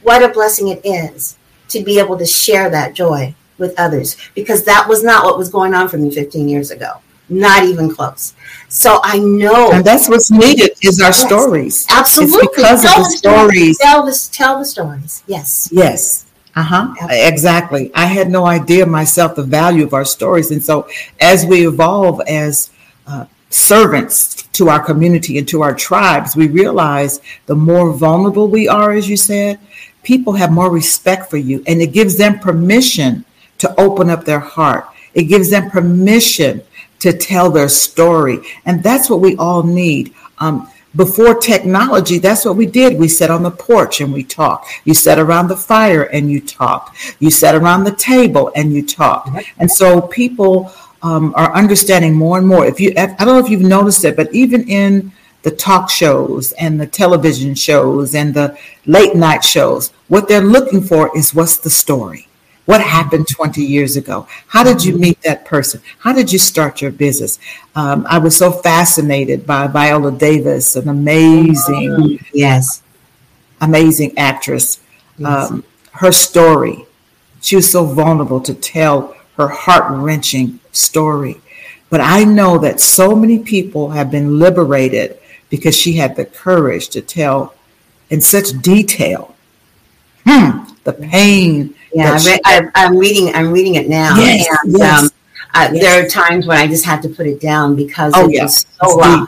[0.04, 1.38] what a blessing it is
[1.70, 5.50] to be able to share that joy with others because that was not what was
[5.50, 7.02] going on for me 15 years ago.
[7.28, 8.34] Not even close.
[8.70, 11.88] So I know, and that's what's needed is our yes, stories.
[11.90, 13.78] Absolutely, it's because tell of the, the stories.
[13.80, 15.24] Tell the tell the stories.
[15.26, 15.70] Yes.
[15.72, 16.26] Yes.
[16.56, 16.94] Uh huh.
[17.10, 17.92] Exactly.
[17.96, 20.88] I had no idea myself the value of our stories, and so
[21.20, 22.70] as we evolve as
[23.08, 28.68] uh, servants to our community and to our tribes, we realize the more vulnerable we
[28.68, 29.60] are, as you said,
[30.04, 33.26] people have more respect for you and it gives them permission
[33.58, 34.86] to open up their heart.
[35.14, 36.62] It gives them permission
[37.00, 38.40] to tell their story.
[38.66, 40.14] And that's what we all need.
[40.40, 42.98] Um, before technology, that's what we did.
[42.98, 44.70] We sat on the porch and we talked.
[44.86, 47.16] You sat around the fire and you talked.
[47.20, 49.30] You sat around the table and you talked.
[49.60, 50.72] And so people
[51.04, 52.66] um, are understanding more and more.
[52.66, 55.12] If you, I don't know if you've noticed it, but even in
[55.44, 60.82] the talk shows and the television shows and the late night shows, what they're looking
[60.82, 62.28] for is what's the story?
[62.66, 64.28] What happened 20 years ago?
[64.48, 65.82] How did you meet that person?
[66.00, 67.38] How did you start your business?
[67.76, 72.82] Um, I was so fascinated by Viola Davis, an amazing, yes,
[73.62, 74.80] amazing actress.
[75.18, 75.52] Yes.
[75.52, 76.86] Um, her story,
[77.40, 81.40] she was so vulnerable to tell her heart wrenching story.
[81.92, 86.90] But I know that so many people have been liberated because she had the courage
[86.90, 87.54] to tell
[88.10, 89.36] in such detail
[90.26, 91.75] hmm, the pain.
[91.96, 93.34] Yeah, I am reading.
[93.34, 95.10] I'm reading it now, yes, and yes, um,
[95.54, 95.82] I, yes.
[95.82, 98.44] there are times when I just have to put it down because oh, it yeah.
[98.44, 99.24] was so raw.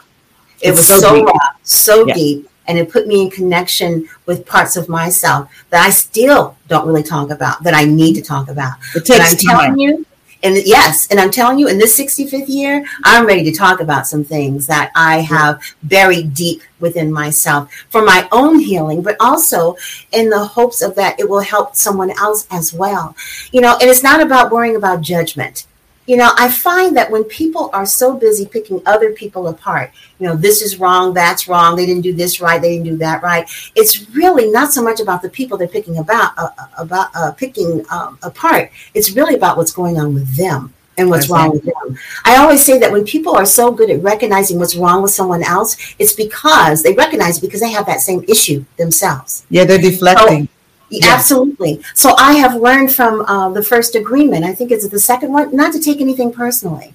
[0.59, 2.13] It it's was so, so raw, so yeah.
[2.13, 6.85] deep, and it put me in connection with parts of myself that I still don't
[6.85, 8.73] really talk about that I need to talk about.
[8.93, 9.57] It takes but I'm time.
[9.59, 10.05] telling you,
[10.43, 14.07] and yes, and I'm telling you, in this 65th year, I'm ready to talk about
[14.07, 19.75] some things that I have buried deep within myself for my own healing, but also
[20.11, 23.15] in the hopes of that it will help someone else as well.
[23.51, 25.65] You know, and it's not about worrying about judgment
[26.07, 30.27] you know, I find that when people are so busy picking other people apart, you
[30.27, 33.21] know, this is wrong, that's wrong, they didn't do this right, they didn't do that
[33.21, 33.47] right.
[33.75, 37.31] It's really not so much about the people they're picking about, uh, uh about uh,
[37.33, 38.71] picking um, apart.
[38.93, 41.97] It's really about what's going on with them and what's wrong with them.
[42.23, 45.43] I always say that when people are so good at recognizing what's wrong with someone
[45.43, 49.45] else, it's because they recognize it because they have that same issue themselves.
[49.49, 50.45] Yeah, they're deflecting.
[50.45, 50.51] So,
[50.89, 51.07] yeah.
[51.07, 51.81] Absolutely.
[51.93, 54.45] So I have learned from uh, the first agreement.
[54.45, 56.93] I think it's the second one, not to take anything personally.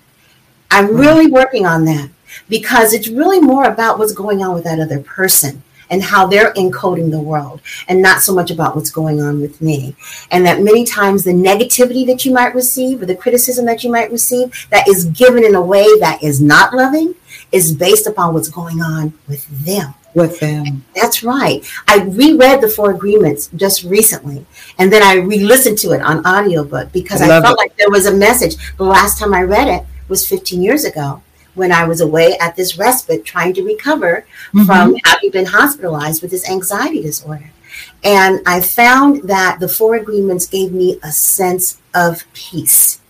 [0.70, 0.96] I'm mm-hmm.
[0.96, 2.10] really working on that
[2.48, 6.54] because it's really more about what's going on with that other person and how they're
[6.54, 9.94] encoding the world and not so much about what's going on with me.
[10.30, 13.90] And that many times the negativity that you might receive or the criticism that you
[13.90, 17.14] might receive that is given in a way that is not loving
[17.52, 20.84] is based upon what's going on with them with them.
[20.94, 21.64] That's right.
[21.88, 24.44] I reread the Four Agreements just recently,
[24.78, 27.62] and then I re-listened to it on audiobook because I, I felt it.
[27.62, 28.56] like there was a message.
[28.76, 31.22] The last time I read it was 15 years ago
[31.54, 34.64] when I was away at this respite trying to recover mm-hmm.
[34.64, 37.50] from having been hospitalized with this anxiety disorder.
[38.04, 43.01] And I found that the Four Agreements gave me a sense of peace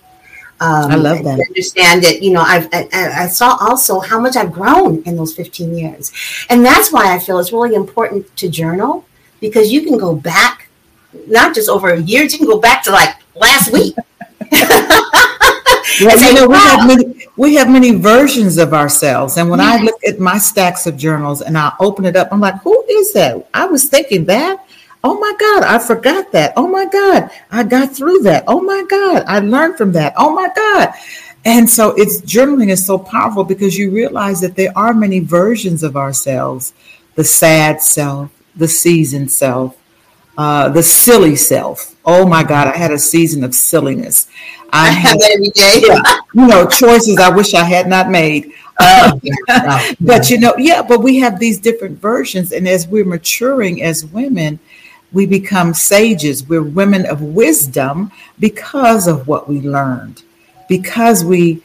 [0.63, 1.39] um, I love that.
[1.39, 5.35] Understand that, you know, I've, I, I saw also how much I've grown in those
[5.35, 6.13] 15 years.
[6.49, 9.05] And that's why I feel it's really important to journal
[9.41, 10.69] because you can go back,
[11.27, 13.93] not just over years, you can go back to like last week.
[14.51, 15.19] well,
[15.99, 19.35] you know, we have many we have many versions of ourselves.
[19.35, 19.81] And when yes.
[19.81, 22.85] I look at my stacks of journals and I open it up, I'm like, who
[22.87, 23.49] is that?
[23.53, 24.65] I was thinking that.
[25.05, 26.53] Oh my God, I forgot that.
[26.55, 28.45] Oh my God, I got through that.
[28.47, 30.13] Oh my God, I learned from that.
[30.17, 30.93] Oh my God.
[31.45, 35.83] And so it's journaling is so powerful because you realize that there are many versions
[35.83, 36.73] of ourselves
[37.15, 39.77] the sad self, the seasoned self,
[40.37, 41.95] uh, the silly self.
[42.05, 44.27] Oh my God, I had a season of silliness.
[44.71, 45.81] I, I have that every day.
[45.85, 48.53] yeah, you know, choices I wish I had not made.
[48.79, 53.83] Uh, but you know, yeah, but we have these different versions, and as we're maturing
[53.83, 54.59] as women,
[55.13, 56.47] we become sages.
[56.47, 60.23] We're women of wisdom because of what we learned,
[60.67, 61.61] because we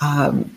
[0.00, 0.56] um,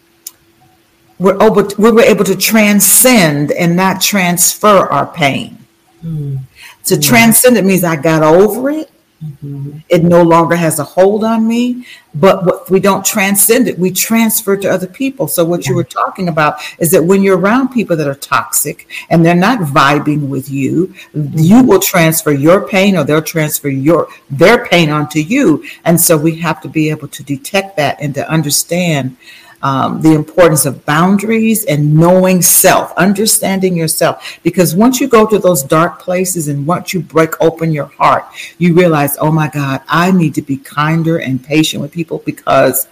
[1.19, 5.57] we're able to, we were able to transcend and not transfer our pain.
[6.03, 6.39] Mm.
[6.85, 8.91] To transcend it means I got over it.
[9.23, 9.77] Mm-hmm.
[9.89, 11.85] It no longer has a hold on me.
[12.15, 15.27] But what we don't transcend it, we transfer to other people.
[15.27, 15.69] So what yeah.
[15.69, 19.33] you were talking about is that when you're around people that are toxic and they're
[19.33, 21.37] not vibing with you, mm-hmm.
[21.37, 25.65] you will transfer your pain or they'll transfer your their pain onto you.
[25.85, 29.17] And so we have to be able to detect that and to understand
[29.63, 34.39] um, the importance of boundaries and knowing self, understanding yourself.
[34.43, 38.25] Because once you go to those dark places and once you break open your heart,
[38.57, 42.87] you realize, oh my God, I need to be kinder and patient with people because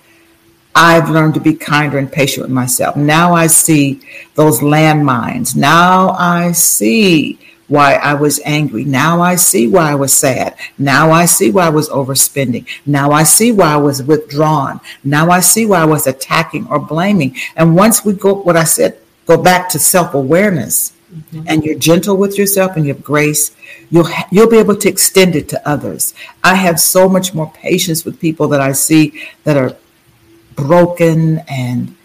[0.73, 2.95] I've learned to be kinder and patient with myself.
[2.95, 4.01] Now I see
[4.35, 5.55] those landmines.
[5.55, 7.37] Now I see
[7.71, 8.83] why I was angry.
[8.83, 10.57] Now I see why I was sad.
[10.77, 12.67] Now I see why I was overspending.
[12.85, 14.81] Now I see why I was withdrawn.
[15.05, 17.37] Now I see why I was attacking or blaming.
[17.55, 20.91] And once we go, what I said, go back to self awareness.
[21.13, 21.43] Mm-hmm.
[21.47, 23.55] And you're gentle with yourself and you have grace,
[23.89, 26.13] you'll ha- you'll be able to extend it to others.
[26.43, 29.77] I have so much more patience with people that I see that are
[30.55, 31.95] broken and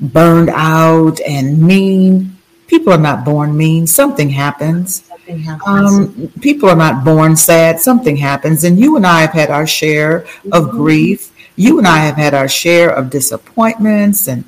[0.00, 2.36] burned out and mean.
[2.68, 3.86] People are not born mean.
[3.86, 5.07] Something happens.
[5.28, 5.92] Something happens.
[5.92, 7.80] Um, people are not born sad.
[7.80, 8.64] Something happens.
[8.64, 10.20] And you and I have had our share
[10.52, 10.76] of mm-hmm.
[10.78, 11.32] grief.
[11.56, 14.44] You and I have had our share of disappointments and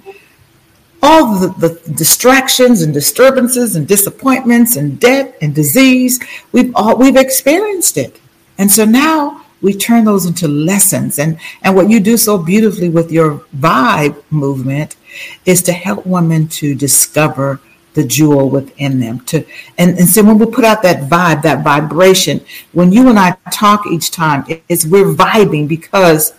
[1.02, 6.18] all the, the distractions and disturbances and disappointments and debt and disease.
[6.52, 8.18] We've all we've experienced it.
[8.56, 11.18] And so now we turn those into lessons.
[11.18, 14.96] And, and what you do so beautifully with your vibe movement
[15.44, 17.60] is to help women to discover
[17.94, 19.44] the jewel within them to
[19.78, 22.40] and, and so when we put out that vibe that vibration
[22.72, 26.34] when you and i talk each time it's we're vibing because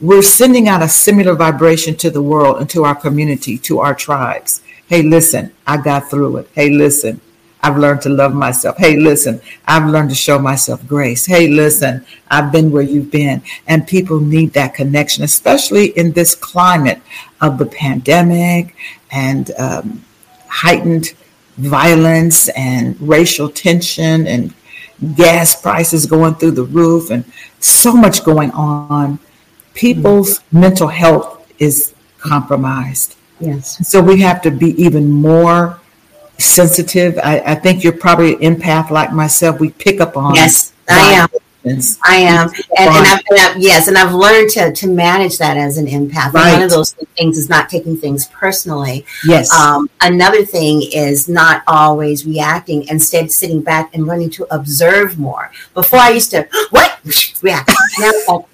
[0.00, 3.94] we're sending out a similar vibration to the world and to our community to our
[3.94, 7.20] tribes hey listen i got through it hey listen
[7.64, 8.76] I've learned to love myself.
[8.76, 11.24] Hey, listen, I've learned to show myself grace.
[11.24, 13.42] Hey, listen, I've been where you've been.
[13.66, 17.00] And people need that connection, especially in this climate
[17.40, 18.76] of the pandemic
[19.10, 20.04] and um,
[20.54, 21.14] heightened
[21.56, 24.54] violence and racial tension and
[25.16, 27.24] gas prices going through the roof and
[27.58, 29.18] so much going on.
[29.74, 30.60] People's mm-hmm.
[30.60, 33.16] mental health is compromised.
[33.40, 33.86] Yes.
[33.86, 35.80] So we have to be even more
[36.38, 37.18] sensitive.
[37.18, 39.58] I, I think you're probably an empath like myself.
[39.58, 40.36] We pick up on.
[40.36, 41.28] Yes, I am.
[41.66, 45.56] I am, and, and, I've, and, I've, yes, and I've learned to to manage that
[45.56, 46.32] as an empath.
[46.32, 46.52] Right.
[46.52, 49.06] One of those things is not taking things personally.
[49.24, 49.52] Yes.
[49.52, 55.50] Um, another thing is not always reacting, instead sitting back and learning to observe more.
[55.72, 57.00] Before I used to what
[57.42, 57.72] react.
[57.98, 58.46] Now,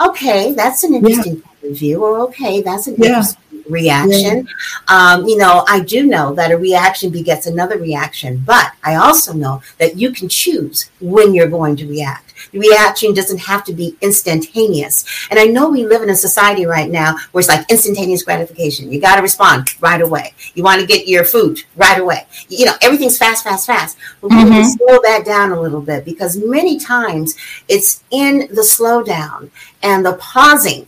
[0.00, 1.42] okay, that's an interesting yeah.
[1.42, 3.08] point of view, or okay, that's an yeah.
[3.08, 4.46] interesting reaction.
[4.46, 5.14] Yeah.
[5.14, 9.32] Um, you know, I do know that a reaction begets another reaction, but I also
[9.32, 12.28] know that you can choose when you're going to react.
[12.52, 15.04] The reaction doesn't have to be instantaneous.
[15.30, 18.92] And I know we live in a society right now where it's like instantaneous gratification.
[18.92, 20.34] You got to respond right away.
[20.54, 22.26] You want to get your food right away.
[22.48, 23.98] You know, everything's fast, fast, fast.
[24.20, 24.50] But we mm-hmm.
[24.50, 27.36] need to slow that down a little bit because many times
[27.68, 29.50] it's in the slowdown
[29.82, 30.86] and the pausing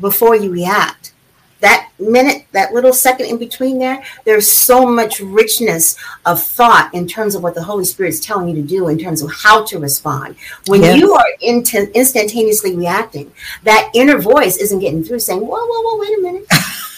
[0.00, 1.12] before you react
[1.60, 7.06] that minute, that little second in between there, there's so much richness of thought in
[7.06, 9.64] terms of what the Holy Spirit is telling you to do, in terms of how
[9.64, 10.36] to respond.
[10.66, 10.98] When yes.
[10.98, 13.32] you are int- instantaneously reacting,
[13.64, 16.46] that inner voice isn't getting through saying, whoa, whoa, whoa, wait a minute.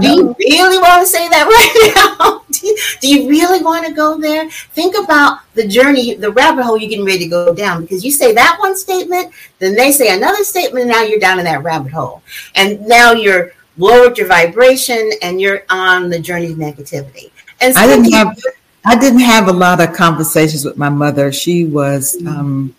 [0.00, 2.42] do you really want to say that right now?
[2.50, 4.50] do, you, do you really want to go there?
[4.50, 8.10] Think about the journey, the rabbit hole you're getting ready to go down because you
[8.10, 11.62] say that one statement, then they say another statement, and now you're down in that
[11.62, 12.22] rabbit hole.
[12.54, 17.30] And now you're lowered your vibration and you're on the journey of negativity.
[17.60, 18.38] And so I didn't have
[18.84, 21.32] I didn't have a lot of conversations with my mother.
[21.32, 22.28] She was mm-hmm.
[22.28, 22.74] um,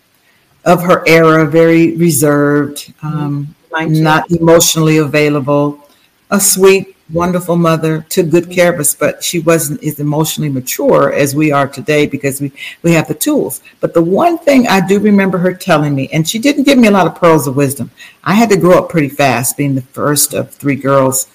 [0.64, 5.88] of her era, very reserved, um, not emotionally available,
[6.30, 11.12] a sweet wonderful mother, took good care of us, but she wasn't as emotionally mature
[11.12, 13.62] as we are today because we, we have the tools.
[13.80, 16.88] But the one thing I do remember her telling me, and she didn't give me
[16.88, 17.90] a lot of pearls of wisdom.
[18.24, 21.26] I had to grow up pretty fast, being the first of three girls,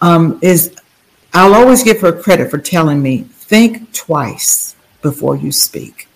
[0.00, 0.74] um, is
[1.32, 6.08] I'll always give her credit for telling me, think twice before you speak.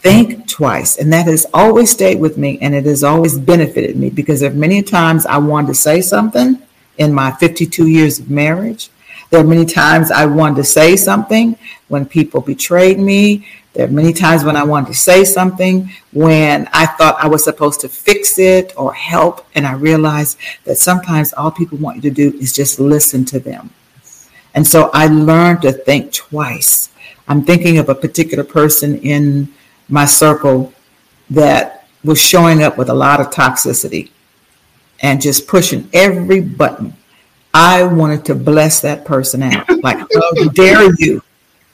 [0.00, 0.98] Think twice.
[0.98, 4.50] And that has always stayed with me and it has always benefited me because there
[4.50, 6.62] are many times I wanted to say something
[6.98, 8.90] in my 52 years of marriage.
[9.30, 13.46] There are many times I wanted to say something when people betrayed me.
[13.72, 17.44] There are many times when I wanted to say something when I thought I was
[17.44, 19.46] supposed to fix it or help.
[19.54, 23.40] And I realized that sometimes all people want you to do is just listen to
[23.40, 23.70] them.
[24.54, 26.90] And so I learned to think twice.
[27.28, 29.52] I'm thinking of a particular person in
[29.88, 30.72] my circle
[31.28, 34.10] that was showing up with a lot of toxicity
[35.00, 36.94] and just pushing every button.
[37.52, 39.68] I wanted to bless that person out.
[39.82, 41.22] Like, how dare you?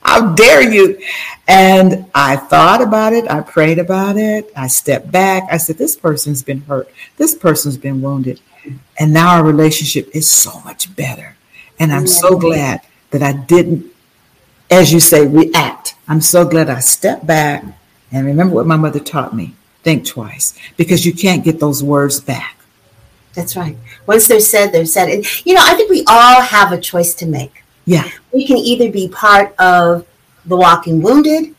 [0.03, 1.01] How dare you?
[1.49, 3.31] And I thought about it.
[3.31, 4.51] I prayed about it.
[4.57, 5.45] I stepped back.
[5.51, 6.89] I said, This person's been hurt.
[7.17, 8.41] This person's been wounded.
[8.99, 11.37] And now our relationship is so much better.
[11.79, 12.81] And I'm so glad
[13.11, 13.87] that I didn't,
[14.71, 15.95] as you say, react.
[16.07, 17.65] I'm so glad I stepped back
[18.13, 22.21] and remember what my mother taught me think twice because you can't get those words
[22.21, 22.57] back.
[23.35, 23.77] That's right.
[24.07, 25.09] Once they're said, they're said.
[25.09, 27.65] And, you know, I think we all have a choice to make.
[27.85, 28.09] Yeah.
[28.33, 30.07] We can either be part of
[30.45, 31.55] the walking wounded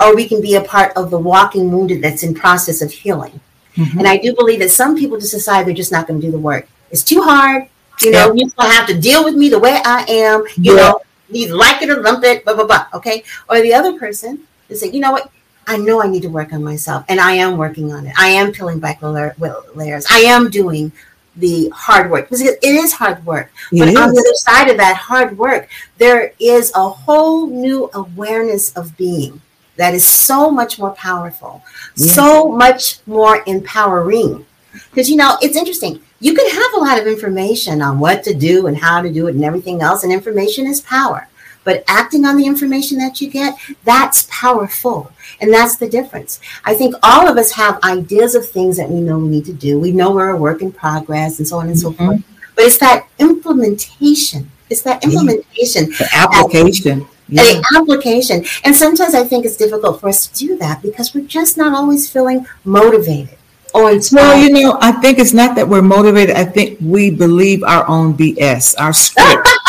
[0.00, 3.40] or we can be a part of the walking wounded that's in process of healing.
[3.76, 3.98] Mm-hmm.
[3.98, 6.32] And I do believe that some people just decide they're just not going to do
[6.32, 6.68] the work.
[6.90, 7.68] It's too hard.
[8.00, 8.32] You know, yeah.
[8.34, 10.44] you're going to have to deal with me the way I am.
[10.56, 10.76] You yeah.
[10.76, 12.86] know, you like it or lump it, blah, blah, blah.
[12.94, 13.24] Okay.
[13.48, 15.30] Or the other person is say, you know what?
[15.66, 18.14] I know I need to work on myself, and I am working on it.
[18.18, 19.34] I am peeling back the
[19.74, 20.06] layers.
[20.10, 20.92] I am doing
[21.36, 23.50] the hard work because it is hard work.
[23.72, 23.96] It but is.
[23.96, 28.96] on the other side of that hard work, there is a whole new awareness of
[28.96, 29.40] being
[29.76, 31.62] that is so much more powerful,
[31.96, 34.46] so much more empowering.
[34.90, 36.00] Because you know, it's interesting.
[36.20, 39.26] You can have a lot of information on what to do and how to do
[39.26, 41.28] it and everything else, and information is power.
[41.64, 45.10] But acting on the information that you get, that's powerful.
[45.40, 46.40] And that's the difference.
[46.64, 49.52] I think all of us have ideas of things that we know we need to
[49.52, 49.80] do.
[49.80, 51.96] We know we're a work in progress and so on and mm-hmm.
[51.98, 52.22] so forth.
[52.54, 54.50] But it's that implementation.
[54.70, 55.86] It's that implementation.
[55.86, 57.06] The application.
[57.28, 57.42] Yeah.
[57.42, 58.44] The application.
[58.64, 61.74] And sometimes I think it's difficult for us to do that because we're just not
[61.74, 63.38] always feeling motivated.
[63.74, 66.36] Well, you know, I think it's not that we're motivated.
[66.36, 69.48] I think we believe our own BS, our script.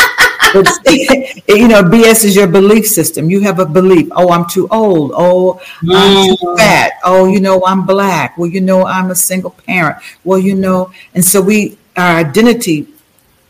[1.47, 3.29] you know, BS is your belief system.
[3.29, 4.09] You have a belief.
[4.11, 5.11] Oh, I'm too old.
[5.15, 6.57] Oh, I'm too mm.
[6.57, 6.93] fat.
[7.03, 8.37] Oh, you know, I'm black.
[8.37, 9.97] Well, you know, I'm a single parent.
[10.23, 12.87] Well, you know, and so we, our identity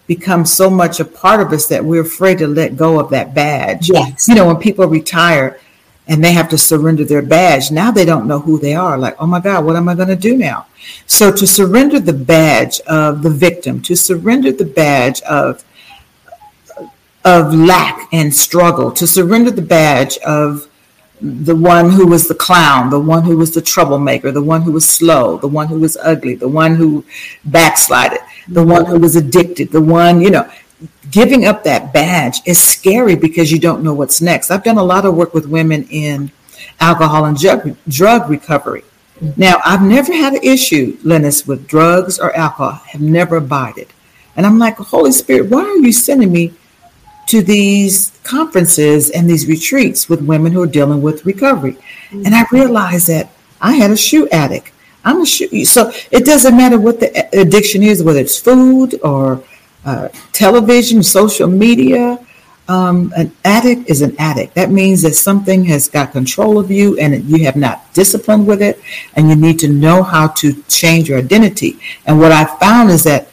[0.08, 3.34] becomes so much a part of us that we're afraid to let go of that
[3.34, 3.90] badge.
[3.90, 4.28] Yes.
[4.28, 5.60] You know, when people retire
[6.08, 8.98] and they have to surrender their badge, now they don't know who they are.
[8.98, 10.68] Like, oh my God, what am I going to do now?
[11.08, 15.64] So to surrender the badge of the victim, to surrender the badge of
[17.26, 20.70] of lack and struggle, to surrender the badge of
[21.22, 24.72] the one who was the clown, the one who was the troublemaker, the one who
[24.72, 27.04] was slow, the one who was ugly, the one who
[27.46, 30.48] backslided, the one who was addicted, the one, you know,
[31.10, 34.52] giving up that badge is scary because you don't know what's next.
[34.52, 36.32] I've done a lot of work with women in
[36.80, 38.84] alcohol and drug, drug recovery.
[39.38, 43.88] Now, I've never had an issue, Lennis, with drugs or alcohol, have never abided.
[44.36, 46.54] And I'm like, Holy Spirit, why are you sending me
[47.28, 51.74] to these conferences and these retreats with women who are dealing with recovery.
[51.74, 52.26] Mm-hmm.
[52.26, 54.72] And I realized that I had a shoe addict.
[55.04, 55.66] I'm a shoe.
[55.66, 59.44] So it doesn't matter what the addiction is, whether it's food or
[59.86, 62.20] uh, television, social media.
[62.68, 64.56] Um, an addict is an addict.
[64.56, 68.64] That means that something has got control of you and you have not disciplined with
[68.64, 68.82] it,
[69.16, 71.80] and you need to know how to change your identity.
[72.08, 73.30] And what I found is that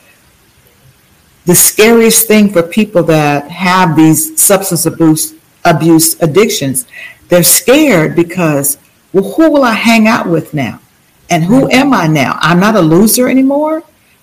[1.44, 6.86] the scariest thing for people that have these substance abuse abuse addictions
[7.28, 8.76] they're scared because
[9.12, 10.80] well who will i hang out with now?
[11.30, 12.36] And who am i now?
[12.40, 13.82] I'm not a loser anymore?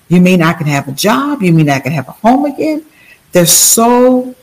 [0.09, 1.41] You mean i can have a job?
[1.41, 2.85] You mean i can have a home again?
[3.31, 4.35] They're so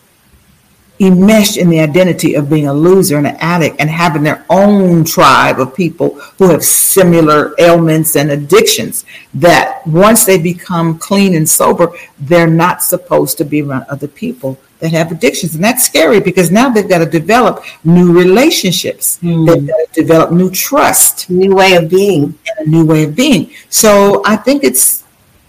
[0.99, 5.05] enmeshed in the identity of being a loser and an addict and having their own
[5.05, 9.05] tribe of people who have similar ailments and addictions
[9.35, 14.59] that once they become clean and sober, they're not supposed to be around other people
[14.79, 15.55] that have addictions.
[15.55, 19.19] And that's scary because now they've got to develop new relationships.
[19.23, 19.47] Mm.
[19.47, 21.31] They've got to develop new trust.
[21.31, 22.39] New way of being.
[22.59, 23.51] And a new way of being.
[23.69, 25.05] So I think it's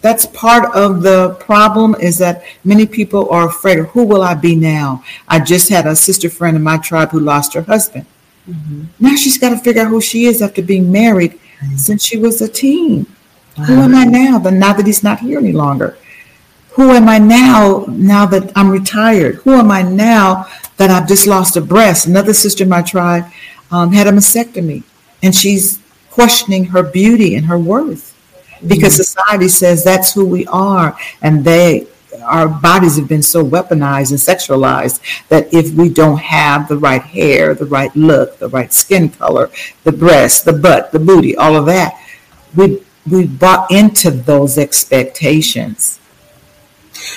[0.07, 4.35] that's part of the problem is that many people are afraid of who will I
[4.35, 5.03] be now?
[5.27, 8.05] I just had a sister friend in my tribe who lost her husband.
[8.49, 8.85] Mm-hmm.
[9.01, 11.75] Now she's got to figure out who she is after being married mm-hmm.
[11.75, 13.05] since she was a teen.
[13.57, 13.65] Wow.
[13.65, 14.39] Who am I now?
[14.39, 15.97] But now that he's not here any longer.
[16.75, 17.83] Who am I now?
[17.89, 19.35] Now that I'm retired.
[19.43, 20.47] Who am I now
[20.77, 22.07] that I've just lost a breast?
[22.07, 23.25] Another sister in my tribe
[23.71, 24.83] um, had a mastectomy.
[25.21, 25.79] and she's
[26.09, 28.16] questioning her beauty and her worth
[28.65, 29.03] because mm-hmm.
[29.03, 31.87] society says that's who we are and they
[32.23, 34.99] our bodies have been so weaponized and sexualized
[35.29, 39.49] that if we don't have the right hair, the right look, the right skin color,
[39.83, 41.93] the breast, the butt, the booty, all of that,
[42.55, 45.99] we we bought into those expectations.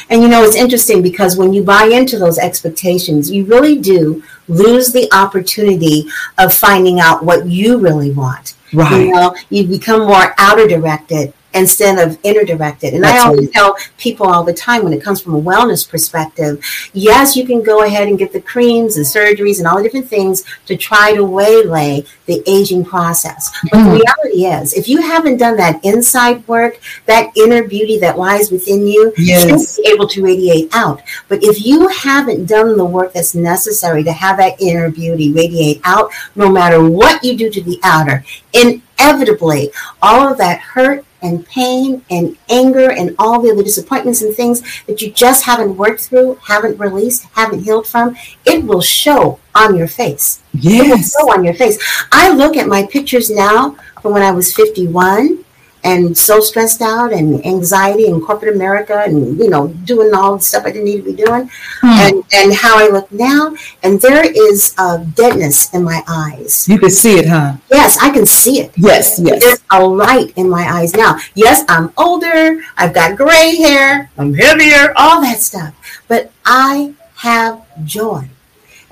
[0.08, 4.22] And you know, it's interesting because when you buy into those expectations, you really do
[4.50, 6.04] lose the opportunity
[6.38, 8.54] of finding out what you really want.
[8.72, 9.06] Right.
[9.06, 12.94] You know, you become more outer directed instead of inner directed.
[12.94, 13.52] And That's I always right.
[13.52, 17.62] tell people all the time when it comes from a wellness perspective, yes, you can
[17.62, 21.14] go ahead and get the creams and surgeries and all the different things to try
[21.14, 23.50] to waylay the aging process.
[23.64, 23.84] But mm-hmm.
[23.84, 28.50] the reality is, if you haven't done that inside work, that inner beauty that lies
[28.50, 29.76] within you yes.
[29.76, 31.02] be able to radiate out.
[31.28, 35.80] But if you haven't done the work that's necessary to have that inner beauty radiate
[35.84, 39.70] out, no matter what you do to the outer, inevitably
[40.02, 44.62] all of that hurt and pain and anger and all the other disappointments and things
[44.86, 49.76] that you just haven't worked through, haven't released, haven't healed from, it will show on
[49.76, 50.42] your face.
[50.52, 50.86] Yes.
[50.86, 51.78] It will show on your face.
[52.12, 55.44] I look at my pictures now from when I was 51
[55.84, 60.42] and so stressed out and anxiety in corporate America and you know doing all the
[60.42, 61.50] stuff I didn't need to be doing
[61.80, 61.86] hmm.
[61.86, 66.68] and and how I look now and there is a deadness in my eyes.
[66.68, 67.54] You can see it, huh?
[67.70, 68.72] Yes, I can see it.
[68.76, 69.42] Yes, yes.
[69.42, 71.18] There's a light in my eyes now.
[71.34, 72.60] Yes, I'm older.
[72.76, 74.10] I've got gray hair.
[74.18, 74.92] I'm heavier.
[74.96, 75.74] All that stuff,
[76.08, 78.28] but I have joy.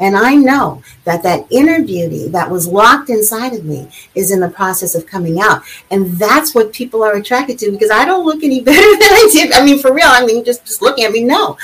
[0.01, 4.41] And I know that that inner beauty that was locked inside of me is in
[4.41, 5.63] the process of coming out.
[5.91, 9.29] And that's what people are attracted to because I don't look any better than I
[9.33, 9.53] did.
[9.53, 11.57] I mean, for real, I mean, just, just looking at me, no.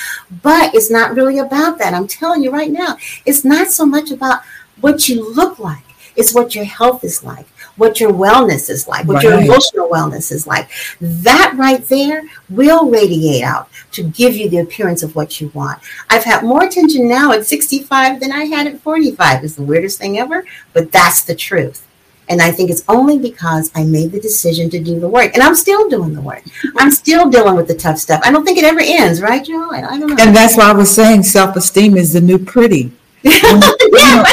[0.42, 1.94] But it's not really about that.
[1.94, 4.42] I'm telling you right now, it's not so much about
[4.80, 5.84] what you look like.
[6.16, 7.46] It's what your health is like
[7.76, 9.24] what your wellness is like, what right.
[9.24, 10.68] your emotional wellness is like.
[11.00, 15.80] That right there will radiate out to give you the appearance of what you want.
[16.10, 19.44] I've had more attention now at 65 than I had at 45.
[19.44, 21.86] It's the weirdest thing ever, but that's the truth.
[22.28, 25.34] And I think it's only because I made the decision to do the work.
[25.34, 26.42] And I'm still doing the work.
[26.76, 28.22] I'm still dealing with the tough stuff.
[28.24, 29.70] I don't think it ever ends, right, Jewel?
[29.70, 30.16] I, don't know.
[30.18, 32.92] And that's why I was saying self esteem is the new pretty.
[33.24, 34.24] Yeah,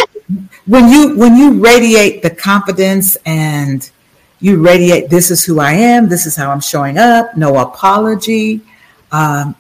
[0.72, 3.92] when you when you radiate the confidence and
[4.40, 8.62] you radiate this is who I am, this is how I'm showing up, no apology.
[9.12, 9.54] Um,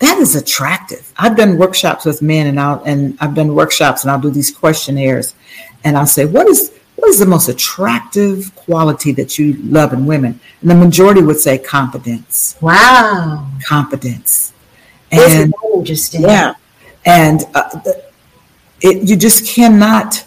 [0.00, 1.10] that is attractive.
[1.16, 4.50] I've done workshops with men and I'll and I've done workshops and I'll do these
[4.50, 5.34] questionnaires
[5.82, 10.04] and I'll say, what is what is the most attractive quality that you love in
[10.04, 10.38] women?
[10.60, 12.58] And the majority would say confidence.
[12.60, 13.48] Wow.
[13.66, 14.52] Confidence.
[15.10, 16.20] And interesting.
[16.20, 16.52] Yeah.
[17.06, 17.80] And uh,
[18.82, 20.22] it, you just cannot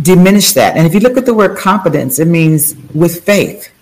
[0.00, 0.76] diminish that.
[0.76, 3.72] And if you look at the word competence, it means with faith,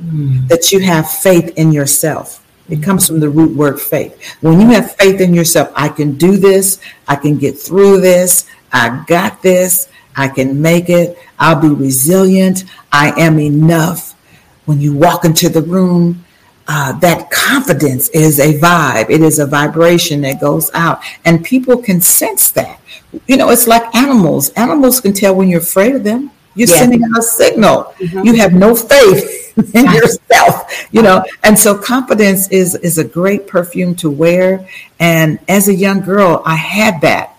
[0.00, 0.46] mm.
[0.48, 2.44] that you have faith in yourself.
[2.68, 4.36] It comes from the root word faith.
[4.40, 8.48] When you have faith in yourself, I can do this, I can get through this,
[8.72, 14.12] I got this, I can make it, I'll be resilient, I am enough.
[14.66, 16.24] When you walk into the room,
[16.68, 19.10] uh, that confidence is a vibe.
[19.10, 22.79] It is a vibration that goes out, and people can sense that.
[23.26, 24.50] You know, it's like animals.
[24.50, 26.30] Animals can tell when you're afraid of them.
[26.54, 26.76] You're yeah.
[26.76, 27.94] sending out a signal.
[27.98, 28.24] Mm-hmm.
[28.24, 30.88] You have no faith in yourself.
[30.92, 34.68] You know, and so confidence is is a great perfume to wear.
[34.98, 37.36] And as a young girl, I had that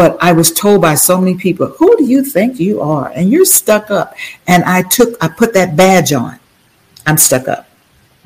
[0.00, 3.12] but I was told by so many people, who do you think you are?
[3.14, 4.14] And you're stuck up.
[4.46, 6.38] And I took, I put that badge on.
[7.06, 7.68] I'm stuck up.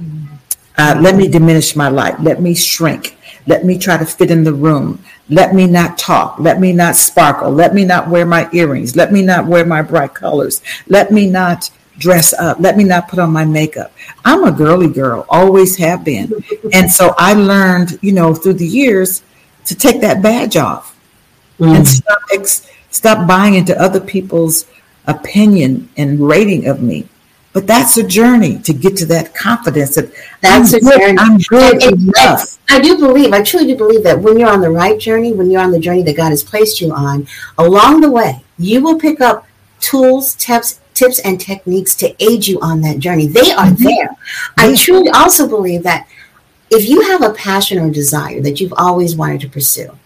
[0.01, 0.35] Mm-hmm.
[0.77, 2.21] Uh, let me diminish my light.
[2.21, 3.17] Let me shrink.
[3.49, 5.03] Let me try to fit in the room.
[5.29, 6.39] Let me not talk.
[6.39, 7.51] Let me not sparkle.
[7.51, 8.95] Let me not wear my earrings.
[8.95, 10.61] Let me not wear my bright colors.
[10.87, 12.59] Let me not dress up.
[12.61, 13.93] Let me not put on my makeup.
[14.25, 16.33] I'm a girly girl, always have been.
[16.73, 19.23] And so I learned, you know, through the years
[19.67, 20.97] to take that badge off
[21.59, 21.75] mm.
[21.75, 24.67] and stop, ex- stop buying into other people's
[25.07, 27.09] opinion and rating of me.
[27.55, 31.19] But that's a journey to get to that confidence that that's I'm a good, journey.
[31.19, 32.59] I'm good and, enough.
[32.69, 35.51] I do believe, I truly do believe that when you're on the right journey, when
[35.51, 38.99] you're on the journey that God has placed you on, along the way, you will
[38.99, 39.47] pick up
[39.79, 43.29] tools, tips, tips and techniques to aid you on that journey.
[43.29, 43.85] They are mm-hmm.
[43.85, 44.09] there.
[44.09, 44.61] Mm-hmm.
[44.61, 46.09] I truly also believe that
[46.71, 49.97] if you have a passion or desire that you've always wanted to pursue,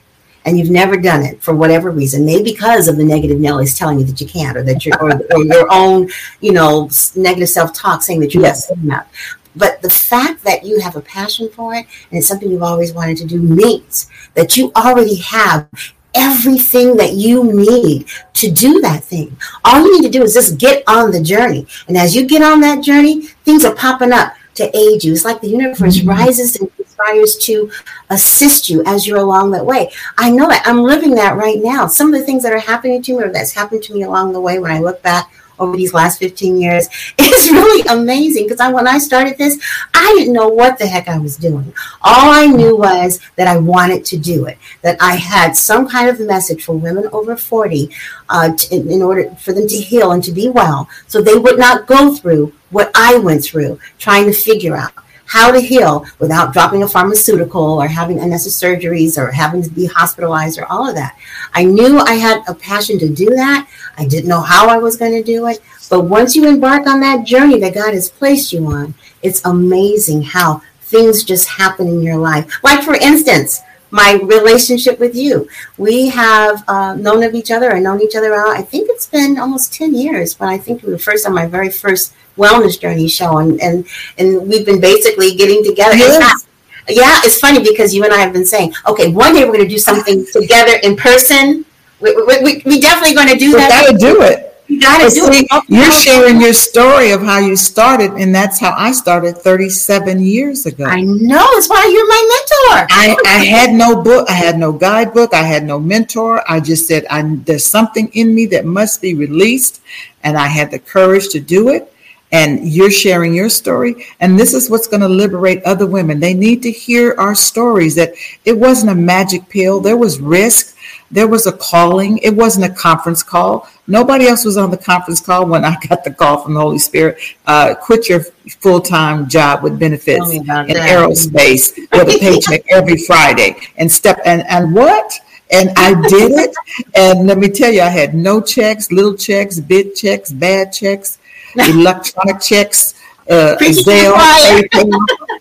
[0.48, 3.98] and you've never done it for whatever reason, maybe because of the negative Nellies telling
[3.98, 6.08] you that you can't, or that you're, or, or your own,
[6.40, 8.70] you know, negative self-talk saying that you're yes.
[8.70, 9.38] not enough.
[9.54, 12.94] But the fact that you have a passion for it and it's something you've always
[12.94, 15.68] wanted to do means that you already have
[16.14, 19.36] everything that you need to do that thing.
[19.64, 21.66] All you need to do is just get on the journey.
[21.88, 25.12] And as you get on that journey, things are popping up to aid you.
[25.12, 26.08] It's like the universe mm-hmm.
[26.08, 26.70] rises and
[27.06, 27.70] to
[28.10, 29.90] assist you as you're along that way.
[30.16, 31.86] I know that I'm living that right now.
[31.86, 34.32] Some of the things that are happening to me or that's happened to me along
[34.32, 36.88] the way when I look back over these last 15 years.
[37.18, 39.62] It's really amazing because I, when I started this,
[39.94, 41.72] I didn't know what the heck I was doing.
[42.02, 46.08] All I knew was that I wanted to do it, that I had some kind
[46.08, 47.90] of message for women over 40
[48.28, 51.58] uh, to, in order for them to heal and to be well so they would
[51.58, 54.92] not go through what I went through trying to figure out
[55.28, 59.86] how to heal without dropping a pharmaceutical or having unnecessary surgeries or having to be
[59.86, 61.16] hospitalized or all of that.
[61.54, 63.68] I knew I had a passion to do that.
[63.96, 65.60] I didn't know how I was going to do it.
[65.90, 70.22] But once you embark on that journey that God has placed you on, it's amazing
[70.22, 72.62] how things just happen in your life.
[72.62, 73.60] Like, for instance,
[73.90, 75.48] my relationship with you.
[75.76, 78.50] We have uh, known of each other and known each other out.
[78.50, 81.46] I think it's been almost 10 years, but I think we were first on my
[81.46, 83.38] very first wellness journey show.
[83.38, 83.86] And, and,
[84.18, 85.96] and we've been basically getting together.
[85.96, 86.46] Yes.
[86.90, 89.68] Yeah, it's funny because you and I have been saying, okay, one day we're going
[89.68, 91.66] to do something together in person
[92.00, 93.86] we, we, we definitely going to do we that.
[93.90, 94.47] We got to do it.
[94.78, 95.64] You got to do see, it.
[95.66, 100.66] You're sharing your story of how you started, and that's how I started 37 years
[100.66, 100.84] ago.
[100.84, 101.48] I know.
[101.54, 102.86] That's why you're my mentor.
[102.88, 104.30] I, I had no book.
[104.30, 105.34] I had no guidebook.
[105.34, 106.48] I had no mentor.
[106.48, 109.80] I just said, I, there's something in me that must be released,
[110.22, 111.92] and I had the courage to do it
[112.30, 116.34] and you're sharing your story and this is what's going to liberate other women they
[116.34, 118.12] need to hear our stories that
[118.44, 120.76] it wasn't a magic pill there was risk
[121.10, 122.18] there was a calling.
[122.18, 123.68] It wasn't a conference call.
[123.86, 126.78] Nobody else was on the conference call when I got the call from the Holy
[126.78, 127.18] Spirit.
[127.46, 128.20] Uh, quit your
[128.60, 130.68] full time job with benefits in that.
[130.68, 135.12] aerospace with a paycheck every Friday and step and and what?
[135.50, 136.54] And I did it.
[136.94, 141.17] And let me tell you, I had no checks, little checks, big checks, bad checks,
[141.56, 142.94] electronic checks.
[143.28, 144.14] Uh, Zelle,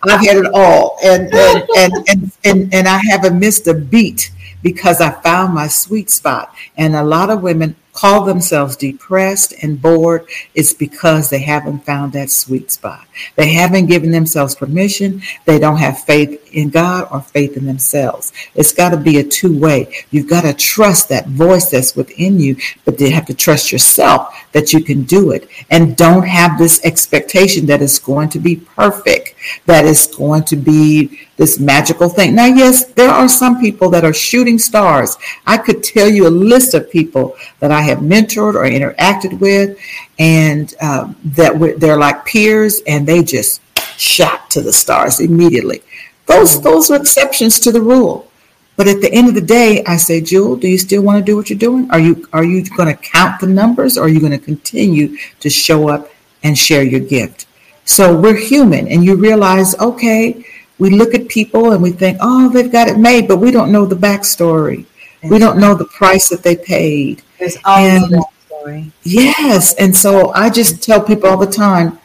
[0.04, 4.32] I've had it all, and and, and and and and I haven't missed a beat
[4.62, 6.54] because I found my sweet spot.
[6.76, 10.24] And a lot of women call themselves depressed and bored,
[10.54, 13.08] it's because they haven't found that sweet spot.
[13.36, 15.24] They haven't given themselves permission.
[15.46, 18.32] They don't have faith in God or faith in themselves.
[18.54, 19.92] It's got to be a two way.
[20.12, 24.32] You've got to trust that voice that's within you, but you have to trust yourself
[24.52, 25.50] that you can do it.
[25.72, 29.34] And don't have this expectation that it's going to be perfect,
[29.66, 32.36] that it's going to be this magical thing.
[32.36, 35.18] Now, yes, there are some people that are shooting stars.
[35.46, 39.78] I could tell you a list of people that I have mentored or interacted with,
[40.20, 43.62] and um, that they're like peers, and they just
[43.98, 45.82] shot to the stars immediately.
[46.26, 48.30] Those those are exceptions to the rule.
[48.76, 51.26] But at the end of the day, I say, Jewel, do you still want to
[51.26, 51.90] do what you're doing?
[51.90, 55.18] Are you are you going to count the numbers, or are you going to continue
[55.40, 56.10] to show up
[56.44, 57.48] and share your gift?
[57.86, 60.46] So we're human, and you realize, okay,
[60.78, 63.72] we look at people and we think, oh, they've got it made, but we don't
[63.72, 64.86] know the backstory.
[65.24, 67.24] We don't know the price that they paid.
[67.40, 68.92] There's always and, backstory.
[69.04, 69.74] Yes.
[69.76, 72.00] And so I just tell people all the time,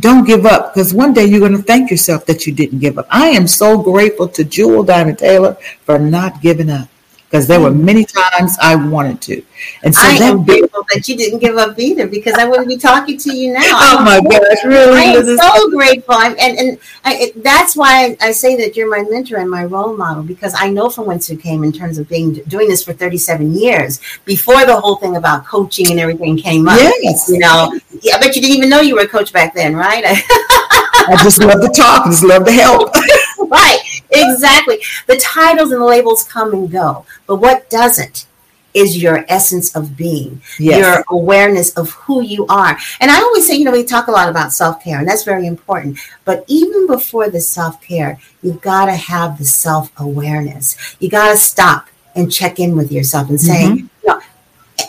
[0.00, 2.98] don't give up because one day you're going to thank yourself that you didn't give
[2.98, 3.06] up.
[3.10, 6.88] I am so grateful to Jewel Diamond Taylor for not giving up
[7.34, 7.82] because there were mm.
[7.82, 9.42] many times I wanted to.
[9.82, 12.76] And so I am grateful that you didn't give up either because I wouldn't be
[12.76, 13.62] talking to you now.
[13.64, 15.00] oh my gosh, really?
[15.00, 16.14] I am so grateful.
[16.14, 19.64] I'm, and and I, it, that's why I say that you're my mentor and my
[19.64, 22.84] role model because I know from whence you came in terms of being doing this
[22.84, 26.78] for 37 years before the whole thing about coaching and everything came up.
[26.78, 27.28] Yes.
[27.28, 29.74] You know, yeah, I bet you didn't even know you were a coach back then,
[29.74, 30.04] right?
[30.06, 32.06] I just love to talk.
[32.06, 32.94] I just love to help.
[33.54, 34.78] right, exactly.
[35.06, 38.26] The titles and the labels come and go, but what doesn't
[38.74, 40.78] is your essence of being, yes.
[40.78, 42.76] your awareness of who you are.
[43.00, 45.22] And I always say, you know, we talk a lot about self care, and that's
[45.22, 45.98] very important.
[46.24, 50.96] But even before the self care, you've got to have the self awareness.
[50.98, 53.76] You got to stop and check in with yourself and say, mm-hmm.
[53.76, 54.20] you know,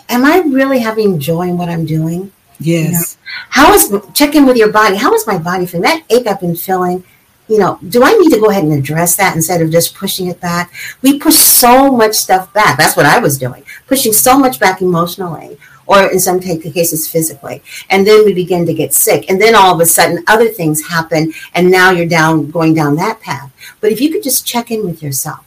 [0.10, 2.32] am I really having joy in what I'm doing?
[2.60, 2.84] Yes.
[2.84, 3.06] You know,
[3.50, 4.96] how is check in with your body?
[4.96, 5.84] How is my body feeling?
[5.84, 7.04] That ache I've been feeling
[7.48, 10.28] you know, do I need to go ahead and address that instead of just pushing
[10.28, 10.74] it back?
[11.02, 12.78] We push so much stuff back.
[12.78, 17.62] That's what I was doing, pushing so much back emotionally or in some cases physically.
[17.90, 19.30] And then we begin to get sick.
[19.30, 22.96] And then all of a sudden other things happen and now you're down going down
[22.96, 23.52] that path.
[23.82, 25.46] But if you could just check in with yourself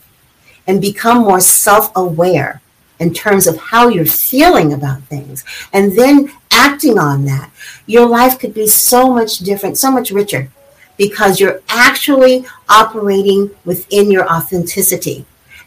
[0.66, 2.60] and become more self-aware
[3.00, 7.50] in terms of how you're feeling about things and then acting on that,
[7.86, 10.50] your life could be so much different, so much richer
[10.98, 15.24] because you're actually operating within your authenticity.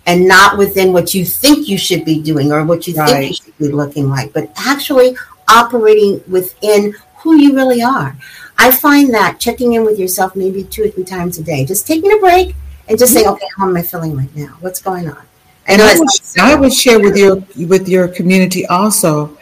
[0.08, 3.08] and not within what you think you should be doing or what you right.
[3.08, 5.16] think you should be looking like, but actually
[5.48, 8.18] operating within who you really are.
[8.58, 11.86] I find that checking in with yourself maybe two or three times a day, just
[11.86, 12.56] taking a break
[12.88, 14.58] and just saying, okay, how am I feeling right now?
[14.62, 15.24] What's going on?
[15.68, 16.10] I and I would,
[16.40, 17.36] I would share with your
[17.68, 19.38] with your community also.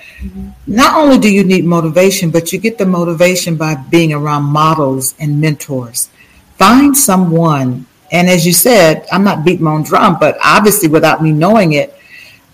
[0.67, 5.15] Not only do you need motivation, but you get the motivation by being around models
[5.19, 6.09] and mentors.
[6.57, 11.23] Find someone, and as you said, I'm not beating my own drum, but obviously without
[11.23, 11.97] me knowing it,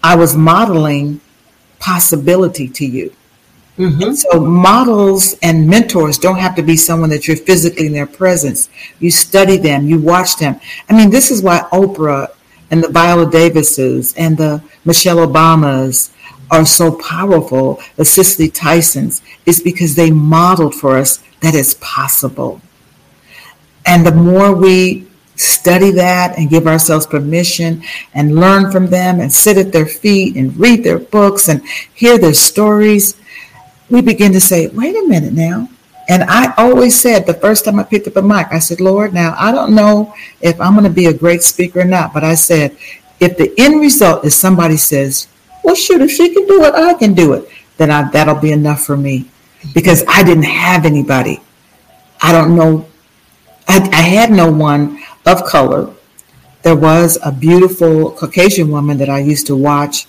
[0.04, 1.22] I was modeling
[1.80, 3.14] possibility to you.
[3.78, 4.14] Mm-hmm.
[4.14, 8.70] So models and mentors don't have to be someone that you're physically in their presence.
[9.00, 10.60] You study them, you watch them.
[10.88, 12.30] I mean, this is why Oprah
[12.72, 16.12] and the Viola Davises and the Michelle Obamas
[16.52, 22.62] are so powerful, the Cicely Tysons, is because they modeled for us that it's possible.
[23.86, 27.84] And the more we study that and give ourselves permission
[28.14, 32.18] and learn from them and sit at their feet and read their books and hear
[32.18, 33.18] their stories,
[33.90, 35.70] we begin to say, wait a minute now.
[36.08, 39.14] And I always said the first time I picked up a mic, I said, Lord,
[39.14, 42.24] now I don't know if I'm going to be a great speaker or not, but
[42.24, 42.78] I said,
[43.20, 45.28] if the end result is somebody says,
[45.66, 48.52] well, shoot, if she can do it, I can do it, then I, that'll be
[48.52, 49.30] enough for me
[49.74, 51.42] because I didn't have anybody.
[52.22, 52.88] I don't know.
[53.68, 55.92] I, I had no one of color.
[56.62, 60.08] There was a beautiful Caucasian woman that I used to watch.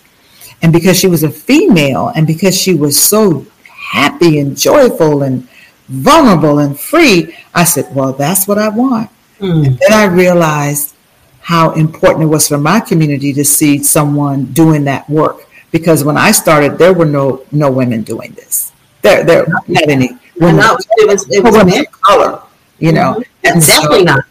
[0.62, 5.48] And because she was a female and because she was so happy and joyful and
[5.88, 9.10] vulnerable and free, I said, Well, that's what I want.
[9.38, 9.66] Mm.
[9.66, 10.94] And then I realized
[11.40, 15.45] how important it was for my community to see someone doing that work.
[15.76, 18.72] Because when I started, there were no no women doing this.
[19.02, 20.08] There, there not any
[20.40, 20.56] women.
[20.64, 22.32] No, it was it was women of color,
[22.78, 23.10] you know.
[23.20, 23.46] Mm-hmm.
[23.46, 24.24] And definitely so, not.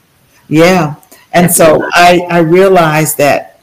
[0.48, 0.96] Yeah,
[1.38, 3.62] and definitely so I I realized that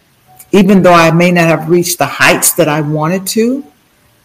[0.53, 3.66] even though I may not have reached the heights that I wanted to,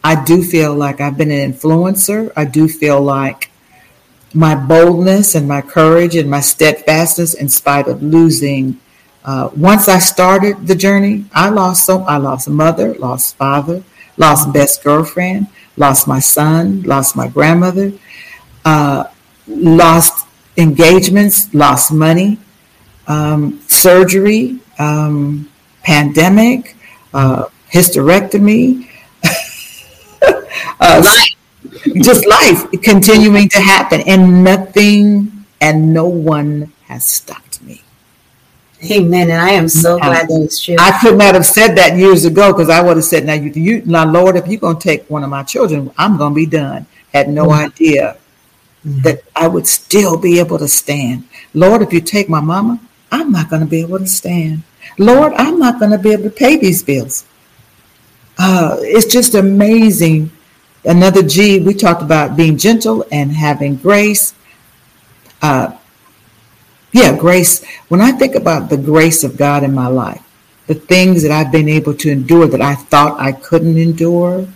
[0.03, 2.31] I do feel like I've been an influencer.
[2.35, 3.49] I do feel like
[4.33, 8.79] my boldness and my courage and my steadfastness, in spite of losing.
[9.27, 13.83] Uh, once I started the journey, I lost so I lost mother, lost father,
[14.15, 17.91] lost best girlfriend, lost my son, lost my grandmother,
[18.63, 19.03] uh,
[19.45, 20.25] lost
[20.55, 22.39] engagements, lost money,
[23.07, 25.49] um, surgery, um,
[25.83, 26.77] pandemic,
[27.13, 28.87] uh, hysterectomy,
[30.79, 31.03] uh,
[32.01, 37.46] just life continuing to happen, and nothing and no one has stopped.
[38.91, 39.29] Amen.
[39.29, 40.75] And I am so glad that it's true.
[40.79, 43.51] I could not have said that years ago because I would have said, "Now, you,
[43.51, 46.35] you, now, Lord, if you're going to take one of my children, I'm going to
[46.35, 47.65] be done." Had no mm-hmm.
[47.65, 48.17] idea
[48.85, 49.01] mm-hmm.
[49.01, 51.27] that I would still be able to stand.
[51.53, 52.79] Lord, if you take my mama,
[53.11, 54.63] I'm not going to be able to stand.
[54.97, 57.25] Lord, I'm not going to be able to pay these bills.
[58.39, 60.31] Uh, it's just amazing
[60.87, 64.33] Another G, we talked about being gentle and having grace.
[65.41, 65.75] Uh,
[66.91, 67.63] yeah, grace.
[67.89, 70.23] When I think about the grace of God in my life,
[70.67, 74.47] the things that I've been able to endure that I thought I couldn't endure,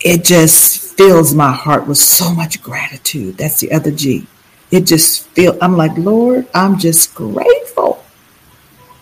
[0.00, 3.36] it just fills my heart with so much gratitude.
[3.38, 4.26] That's the other G.
[4.70, 8.04] It just feel I'm like, Lord, I'm just grateful.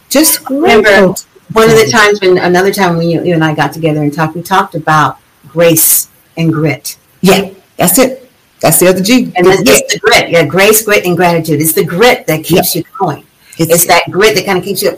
[0.08, 0.82] Just grateful.
[0.82, 1.14] Remember,
[1.52, 4.12] one of the times when another time when you, you and I got together and
[4.12, 6.98] talked, we talked about grace and grit.
[7.20, 8.22] Yeah, that's it.
[8.62, 9.24] That's the other G.
[9.36, 10.30] And it's, it's the grit.
[10.30, 11.60] Yeah, grace, grit, and gratitude.
[11.60, 13.26] It's the grit that keeps you going.
[13.58, 14.96] It's, it's, that grit that kind of keeps you.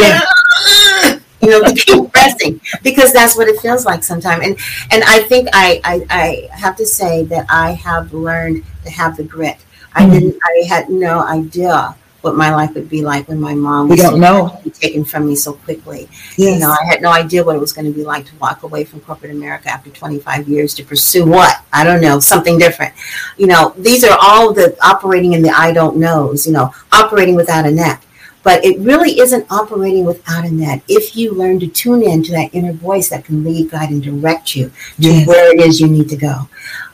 [0.00, 0.20] yeah.
[1.42, 4.46] You know, keep pressing because that's what it feels like sometimes.
[4.46, 4.56] And
[4.92, 9.16] and I think I, I I have to say that I have learned to have
[9.16, 9.58] the grit.
[9.92, 10.12] I mm-hmm.
[10.12, 10.38] didn't.
[10.44, 14.02] I had no idea what my life would be like when my mom was we
[14.02, 14.60] don't know.
[14.72, 16.08] taken from me so quickly.
[16.36, 16.54] Yes.
[16.54, 18.62] You know, I had no idea what it was going to be like to walk
[18.62, 21.62] away from corporate America after 25 years to pursue what?
[21.72, 22.94] I don't know, something different.
[23.36, 27.34] You know, these are all the operating in the I don't knows, you know, operating
[27.34, 28.02] without a net.
[28.42, 32.32] But it really isn't operating without a net if you learn to tune in to
[32.32, 35.26] that inner voice that can lead, guide, and direct you to yes.
[35.26, 36.48] where it is you need to go.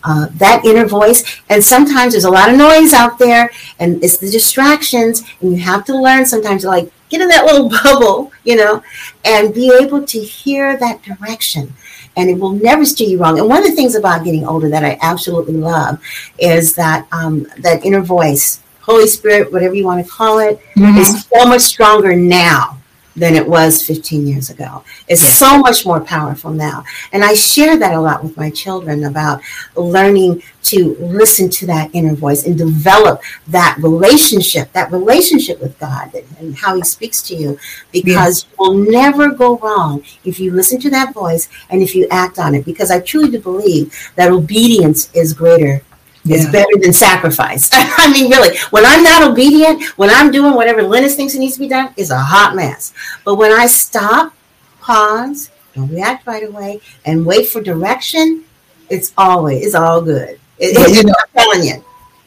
[0.05, 4.19] Uh, that inner voice, and sometimes there's a lot of noise out there, and it's
[4.19, 8.31] the distractions, and you have to learn sometimes to like get in that little bubble,
[8.45, 8.83] you know,
[9.25, 11.73] and be able to hear that direction
[12.19, 13.39] and it will never steer you wrong.
[13.39, 16.01] And one of the things about getting older that I absolutely love
[16.37, 20.97] is that um, that inner voice Holy Spirit, whatever you want to call it, mm-hmm.
[20.97, 22.79] is so much stronger now
[23.19, 24.83] than it was 15 years ago.
[25.09, 26.85] It's so much more powerful now.
[27.13, 29.43] And I share that a lot with my children about
[29.77, 36.15] learning to listen to that inner voice and develop that relationship, that relationship with God
[36.39, 37.59] and how He speaks to you,
[37.93, 38.47] because yes.
[38.51, 42.39] you will never go wrong if you listen to that voice and if you act
[42.39, 42.65] on it.
[42.65, 45.83] Because I truly do believe that obedience is greater
[46.31, 46.53] it's yeah.
[46.53, 47.71] better than sacrifice.
[47.73, 51.55] I mean, really, when I'm not obedient, when I'm doing whatever Lennis thinks it needs
[51.55, 52.93] to be done, it's a hot mess.
[53.25, 54.35] But when I stop,
[54.81, 58.45] pause, don't react right away, and wait for direction,
[58.91, 60.41] it's always it's all good.
[60.59, 61.85] It, well, you know, I'm telling you.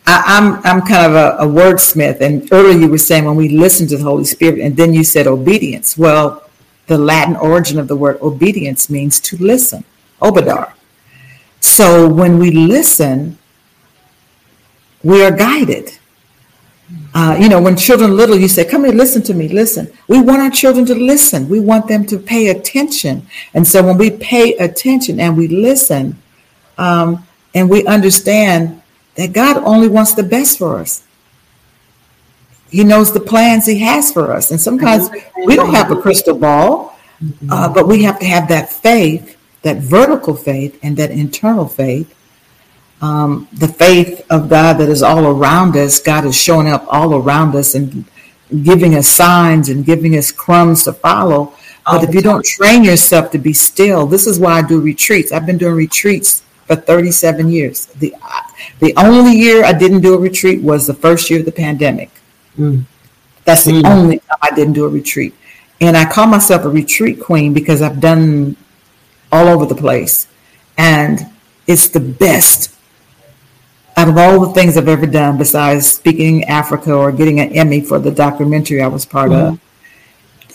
[0.08, 3.36] I, am I'm, I'm kind of a, a wordsmith, and earlier you were saying when
[3.36, 5.98] we listen to the Holy Spirit, and then you said obedience.
[5.98, 6.50] Well,
[6.88, 9.84] the Latin origin of the word obedience means to listen,
[10.22, 10.74] obedar.
[11.60, 13.38] So when we listen,
[15.04, 15.98] we are guided.
[17.14, 20.22] Uh, you know, when children little, you say, "Come here, listen to me, listen." We
[20.22, 21.50] want our children to listen.
[21.50, 26.22] We want them to pay attention, and so when we pay attention and we listen,
[26.78, 28.82] um, and we understand
[29.16, 31.04] that God only wants the best for us.
[32.70, 35.10] He knows the plans He has for us, and sometimes
[35.46, 36.98] we don't have a crystal ball,
[37.50, 42.14] uh, but we have to have that faith, that vertical faith, and that internal faith
[43.02, 46.00] um, the faith of God that is all around us.
[46.00, 48.06] God is showing up all around us and
[48.64, 51.54] giving us signs and giving us crumbs to follow.
[51.86, 55.32] But if you don't train yourself to be still, this is why I do retreats.
[55.32, 57.88] I've been doing retreats for 37 years.
[57.88, 58.16] The
[58.80, 62.12] the only year I didn't do a retreat was the first year of the pandemic.
[62.58, 62.86] Mm.
[63.46, 63.90] That's the mm.
[63.90, 65.34] only time I didn't do a retreat.
[65.80, 68.56] And I call myself a retreat queen because I've done
[69.32, 70.28] all over the place.
[70.78, 71.20] And
[71.66, 72.76] it's the best
[73.98, 77.82] out of all the things I've ever done, besides speaking Africa or getting an Emmy
[77.82, 79.54] for the documentary I was part mm-hmm.
[79.54, 79.60] of,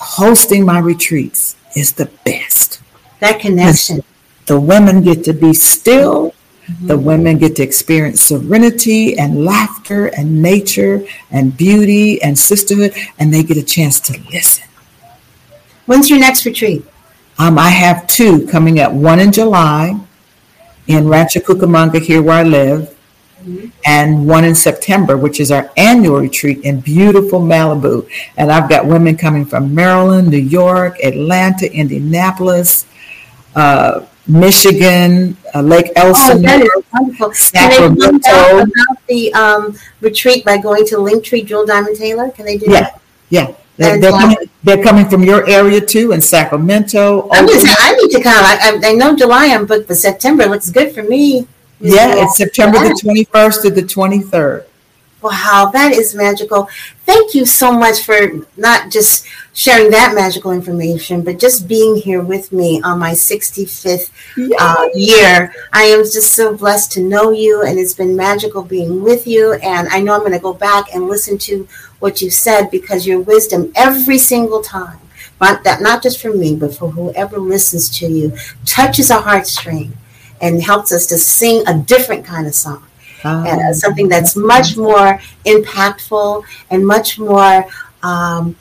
[0.01, 2.81] hosting my retreats is the best.
[3.21, 4.01] That connection.
[4.47, 6.35] The women get to be still.
[6.67, 6.87] Mm-hmm.
[6.89, 13.33] The women get to experience serenity and laughter and nature and beauty and sisterhood, and
[13.33, 14.65] they get a chance to listen.
[15.87, 16.85] When's your next retreat?
[17.39, 18.93] Um, I have two coming up.
[18.93, 20.01] One in July
[20.87, 22.96] in Rancho Cucamonga, here where I live,
[23.47, 23.69] Mm-hmm.
[23.85, 28.11] and one in September, which is our annual retreat in beautiful Malibu.
[28.37, 32.87] And I've got women coming from Maryland, New York, Atlanta, Indianapolis,
[33.55, 37.33] uh, Michigan, uh, Lake Elsinore, oh, that is wonderful.
[37.35, 38.01] Sacramento.
[38.01, 42.31] Can they about the um, retreat by going to Linktree Jewel Diamond Taylor?
[42.31, 42.81] Can they do yeah.
[42.81, 43.01] that?
[43.29, 43.55] Yeah.
[43.77, 47.29] They're, they're, coming, they're, coming, from your area too, in Sacramento.
[47.31, 48.35] i'm I need to come.
[48.35, 51.47] I, I, know July I'm booked, but September looks good for me.
[51.81, 54.65] Yeah, it's September the 21st to the 23rd.
[55.23, 56.69] Wow, that is magical.
[57.05, 62.21] Thank you so much for not just sharing that magical information, but just being here
[62.23, 64.11] with me on my 65th
[64.61, 65.53] uh, year.
[65.73, 69.55] I am just so blessed to know you, and it's been magical being with you.
[69.55, 71.67] And I know I'm going to go back and listen to
[71.99, 75.01] what you said because your wisdom every single time,
[75.41, 79.93] not, that, not just for me, but for whoever listens to you, touches a heartstring
[80.41, 82.83] and helps us to sing a different kind of song.
[83.25, 87.67] and uh, something that's much more impactful and much more
[88.03, 88.55] um,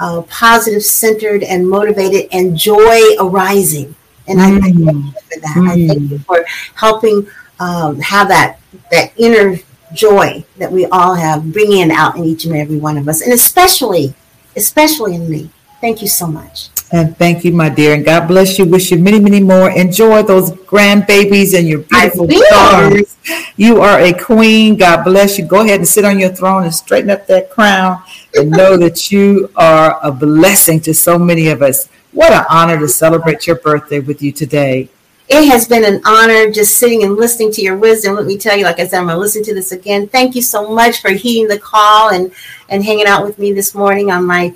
[0.00, 3.94] uh, positive centered and motivated and joy arising.
[4.26, 5.12] And I thank you mm.
[5.12, 5.56] for that.
[5.56, 5.68] Mm.
[5.68, 7.28] I thank you for helping
[7.60, 8.58] um, have that
[8.90, 9.56] that inner
[9.92, 13.20] joy that we all have bringing it out in each and every one of us,
[13.20, 14.14] and especially,
[14.56, 15.50] especially in me.
[15.80, 16.68] Thank you so much.
[16.90, 17.94] And thank you, my dear.
[17.94, 18.64] And God bless you.
[18.64, 19.70] Wish you many, many more.
[19.70, 23.16] Enjoy those grandbabies and your beautiful daughters.
[23.56, 24.76] You are a queen.
[24.76, 25.44] God bless you.
[25.44, 28.02] Go ahead and sit on your throne and straighten up that crown
[28.34, 31.88] and know that you are a blessing to so many of us.
[32.12, 34.88] What an honor to celebrate your birthday with you today.
[35.28, 38.14] It has been an honor just sitting and listening to your wisdom.
[38.14, 40.08] Let me tell you, like I said, I'm going to listen to this again.
[40.08, 42.32] Thank you so much for heeding the call and,
[42.70, 44.54] and hanging out with me this morning on my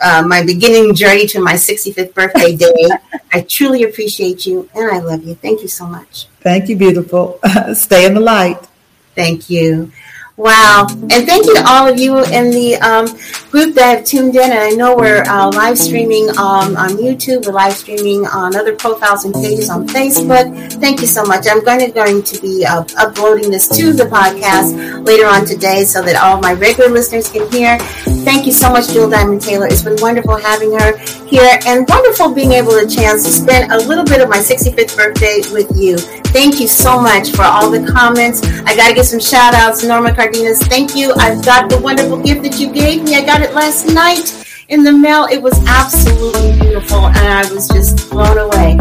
[0.00, 2.88] uh, my beginning journey to my 65th birthday day.
[3.32, 5.34] I truly appreciate you and I love you.
[5.34, 6.26] Thank you so much.
[6.40, 7.40] Thank you, beautiful.
[7.74, 8.66] Stay in the light.
[9.14, 9.92] Thank you.
[10.38, 10.86] Wow.
[10.88, 13.06] And thank you to all of you in the um,
[13.50, 14.44] group that have tuned in.
[14.44, 18.76] And I know we're uh, live streaming um, on YouTube, we're live streaming on other
[18.76, 20.72] profiles and pages on Facebook.
[20.74, 21.46] Thank you so much.
[21.50, 25.84] I'm going to, going to be uh, uploading this to the podcast later on today
[25.84, 27.76] so that all my regular listeners can hear.
[28.22, 29.66] Thank you so much, Jewel Diamond Taylor.
[29.66, 33.78] It's been wonderful having her here and wonderful being able to chance to spend a
[33.88, 35.98] little bit of my 65th birthday with you.
[36.30, 38.42] Thank you so much for all the comments.
[38.66, 39.82] I got to get some shout outs.
[39.84, 41.12] Norma Cardenas, thank you.
[41.16, 43.16] I've got the wonderful gift that you gave me.
[43.16, 44.44] I got it last night.
[44.68, 45.26] in the mail.
[45.30, 48.76] It was absolutely beautiful, and I was just blown away.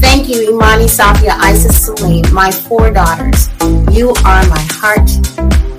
[0.00, 3.48] Thank you, Imani, Safia, Isis, Celine, my four daughters.
[3.90, 5.10] You are my heart.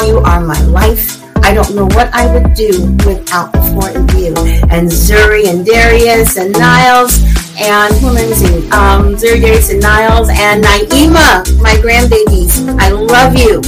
[0.07, 1.30] You are my life.
[1.43, 4.33] I don't know what I would do without the four of you.
[4.69, 7.21] And Zuri and Darius and Niles
[7.59, 8.71] and who missing?
[8.71, 12.67] Um, Zuri, Darius and Niles and Naima, my grandbabies.
[12.79, 13.61] I love you.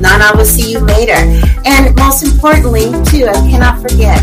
[0.00, 1.18] Nana, will see you later.
[1.64, 4.18] And most importantly, too, I cannot forget,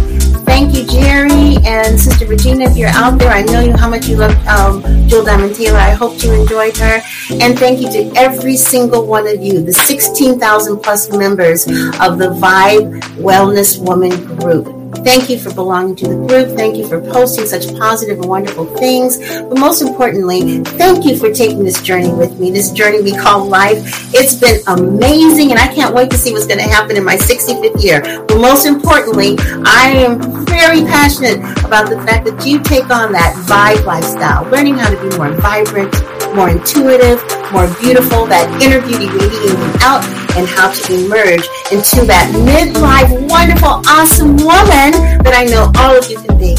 [0.47, 3.29] thank you, Jerry and Sister Regina, if you're out there.
[3.29, 5.77] I know you how much you love um, Jewel Diamond Taylor.
[5.77, 7.01] I hope you enjoyed her.
[7.29, 12.33] And thank you to every single one of you, the 16,000 plus members of the
[12.41, 14.76] Vibe Wellness Woman group.
[15.07, 16.57] Thank you for belonging to the group.
[16.57, 19.17] Thank you for posting such positive and wonderful things.
[19.17, 23.47] But most importantly, thank you for taking this journey with me, this journey we call
[23.47, 23.79] life.
[24.13, 27.15] It's been amazing, and I can't wait to see what's going to happen in my
[27.15, 28.01] 65th year.
[28.27, 33.33] But most importantly, I am very passionate about the fact that you take on that
[33.47, 35.95] vibe lifestyle, learning how to be more vibrant,
[36.35, 40.03] more intuitive, more beautiful, that inner beauty radiating out,
[40.37, 44.93] and how to emerge into that midlife, wonderful, awesome woman
[45.25, 46.55] that I know all of you can be.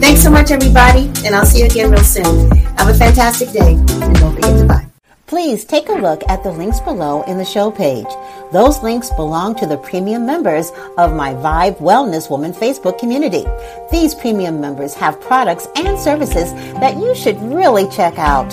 [0.00, 2.50] Thanks so much, everybody, and I'll see you again real soon.
[2.76, 4.86] Have a fantastic day, and don't forget to buy.
[5.26, 8.06] Please take a look at the links below in the show page.
[8.52, 13.46] Those links belong to the premium members of my Vibe Wellness Woman Facebook community.
[13.90, 16.52] These premium members have products and services
[16.82, 18.52] that you should really check out.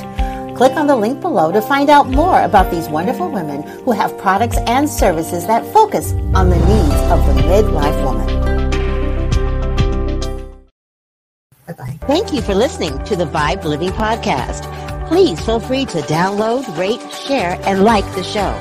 [0.59, 4.17] Click on the link below to find out more about these wonderful women who have
[4.17, 8.27] products and services that focus on the needs of the midlife woman.
[11.65, 11.97] Bye-bye.
[12.01, 14.65] Thank you for listening to the Vibe Living Podcast.
[15.07, 18.51] Please feel free to download, rate, share, and like the show.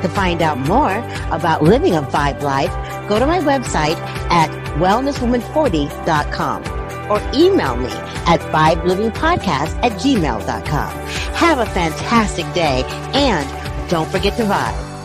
[0.00, 0.96] To find out more
[1.30, 2.72] about living a Vibe life,
[3.10, 3.98] go to my website
[4.30, 7.90] at wellnesswoman40.com or email me
[8.26, 10.90] at vibelivingpodcast at gmail.com.
[11.34, 12.84] Have a fantastic day
[13.14, 14.95] and don't forget to vibe.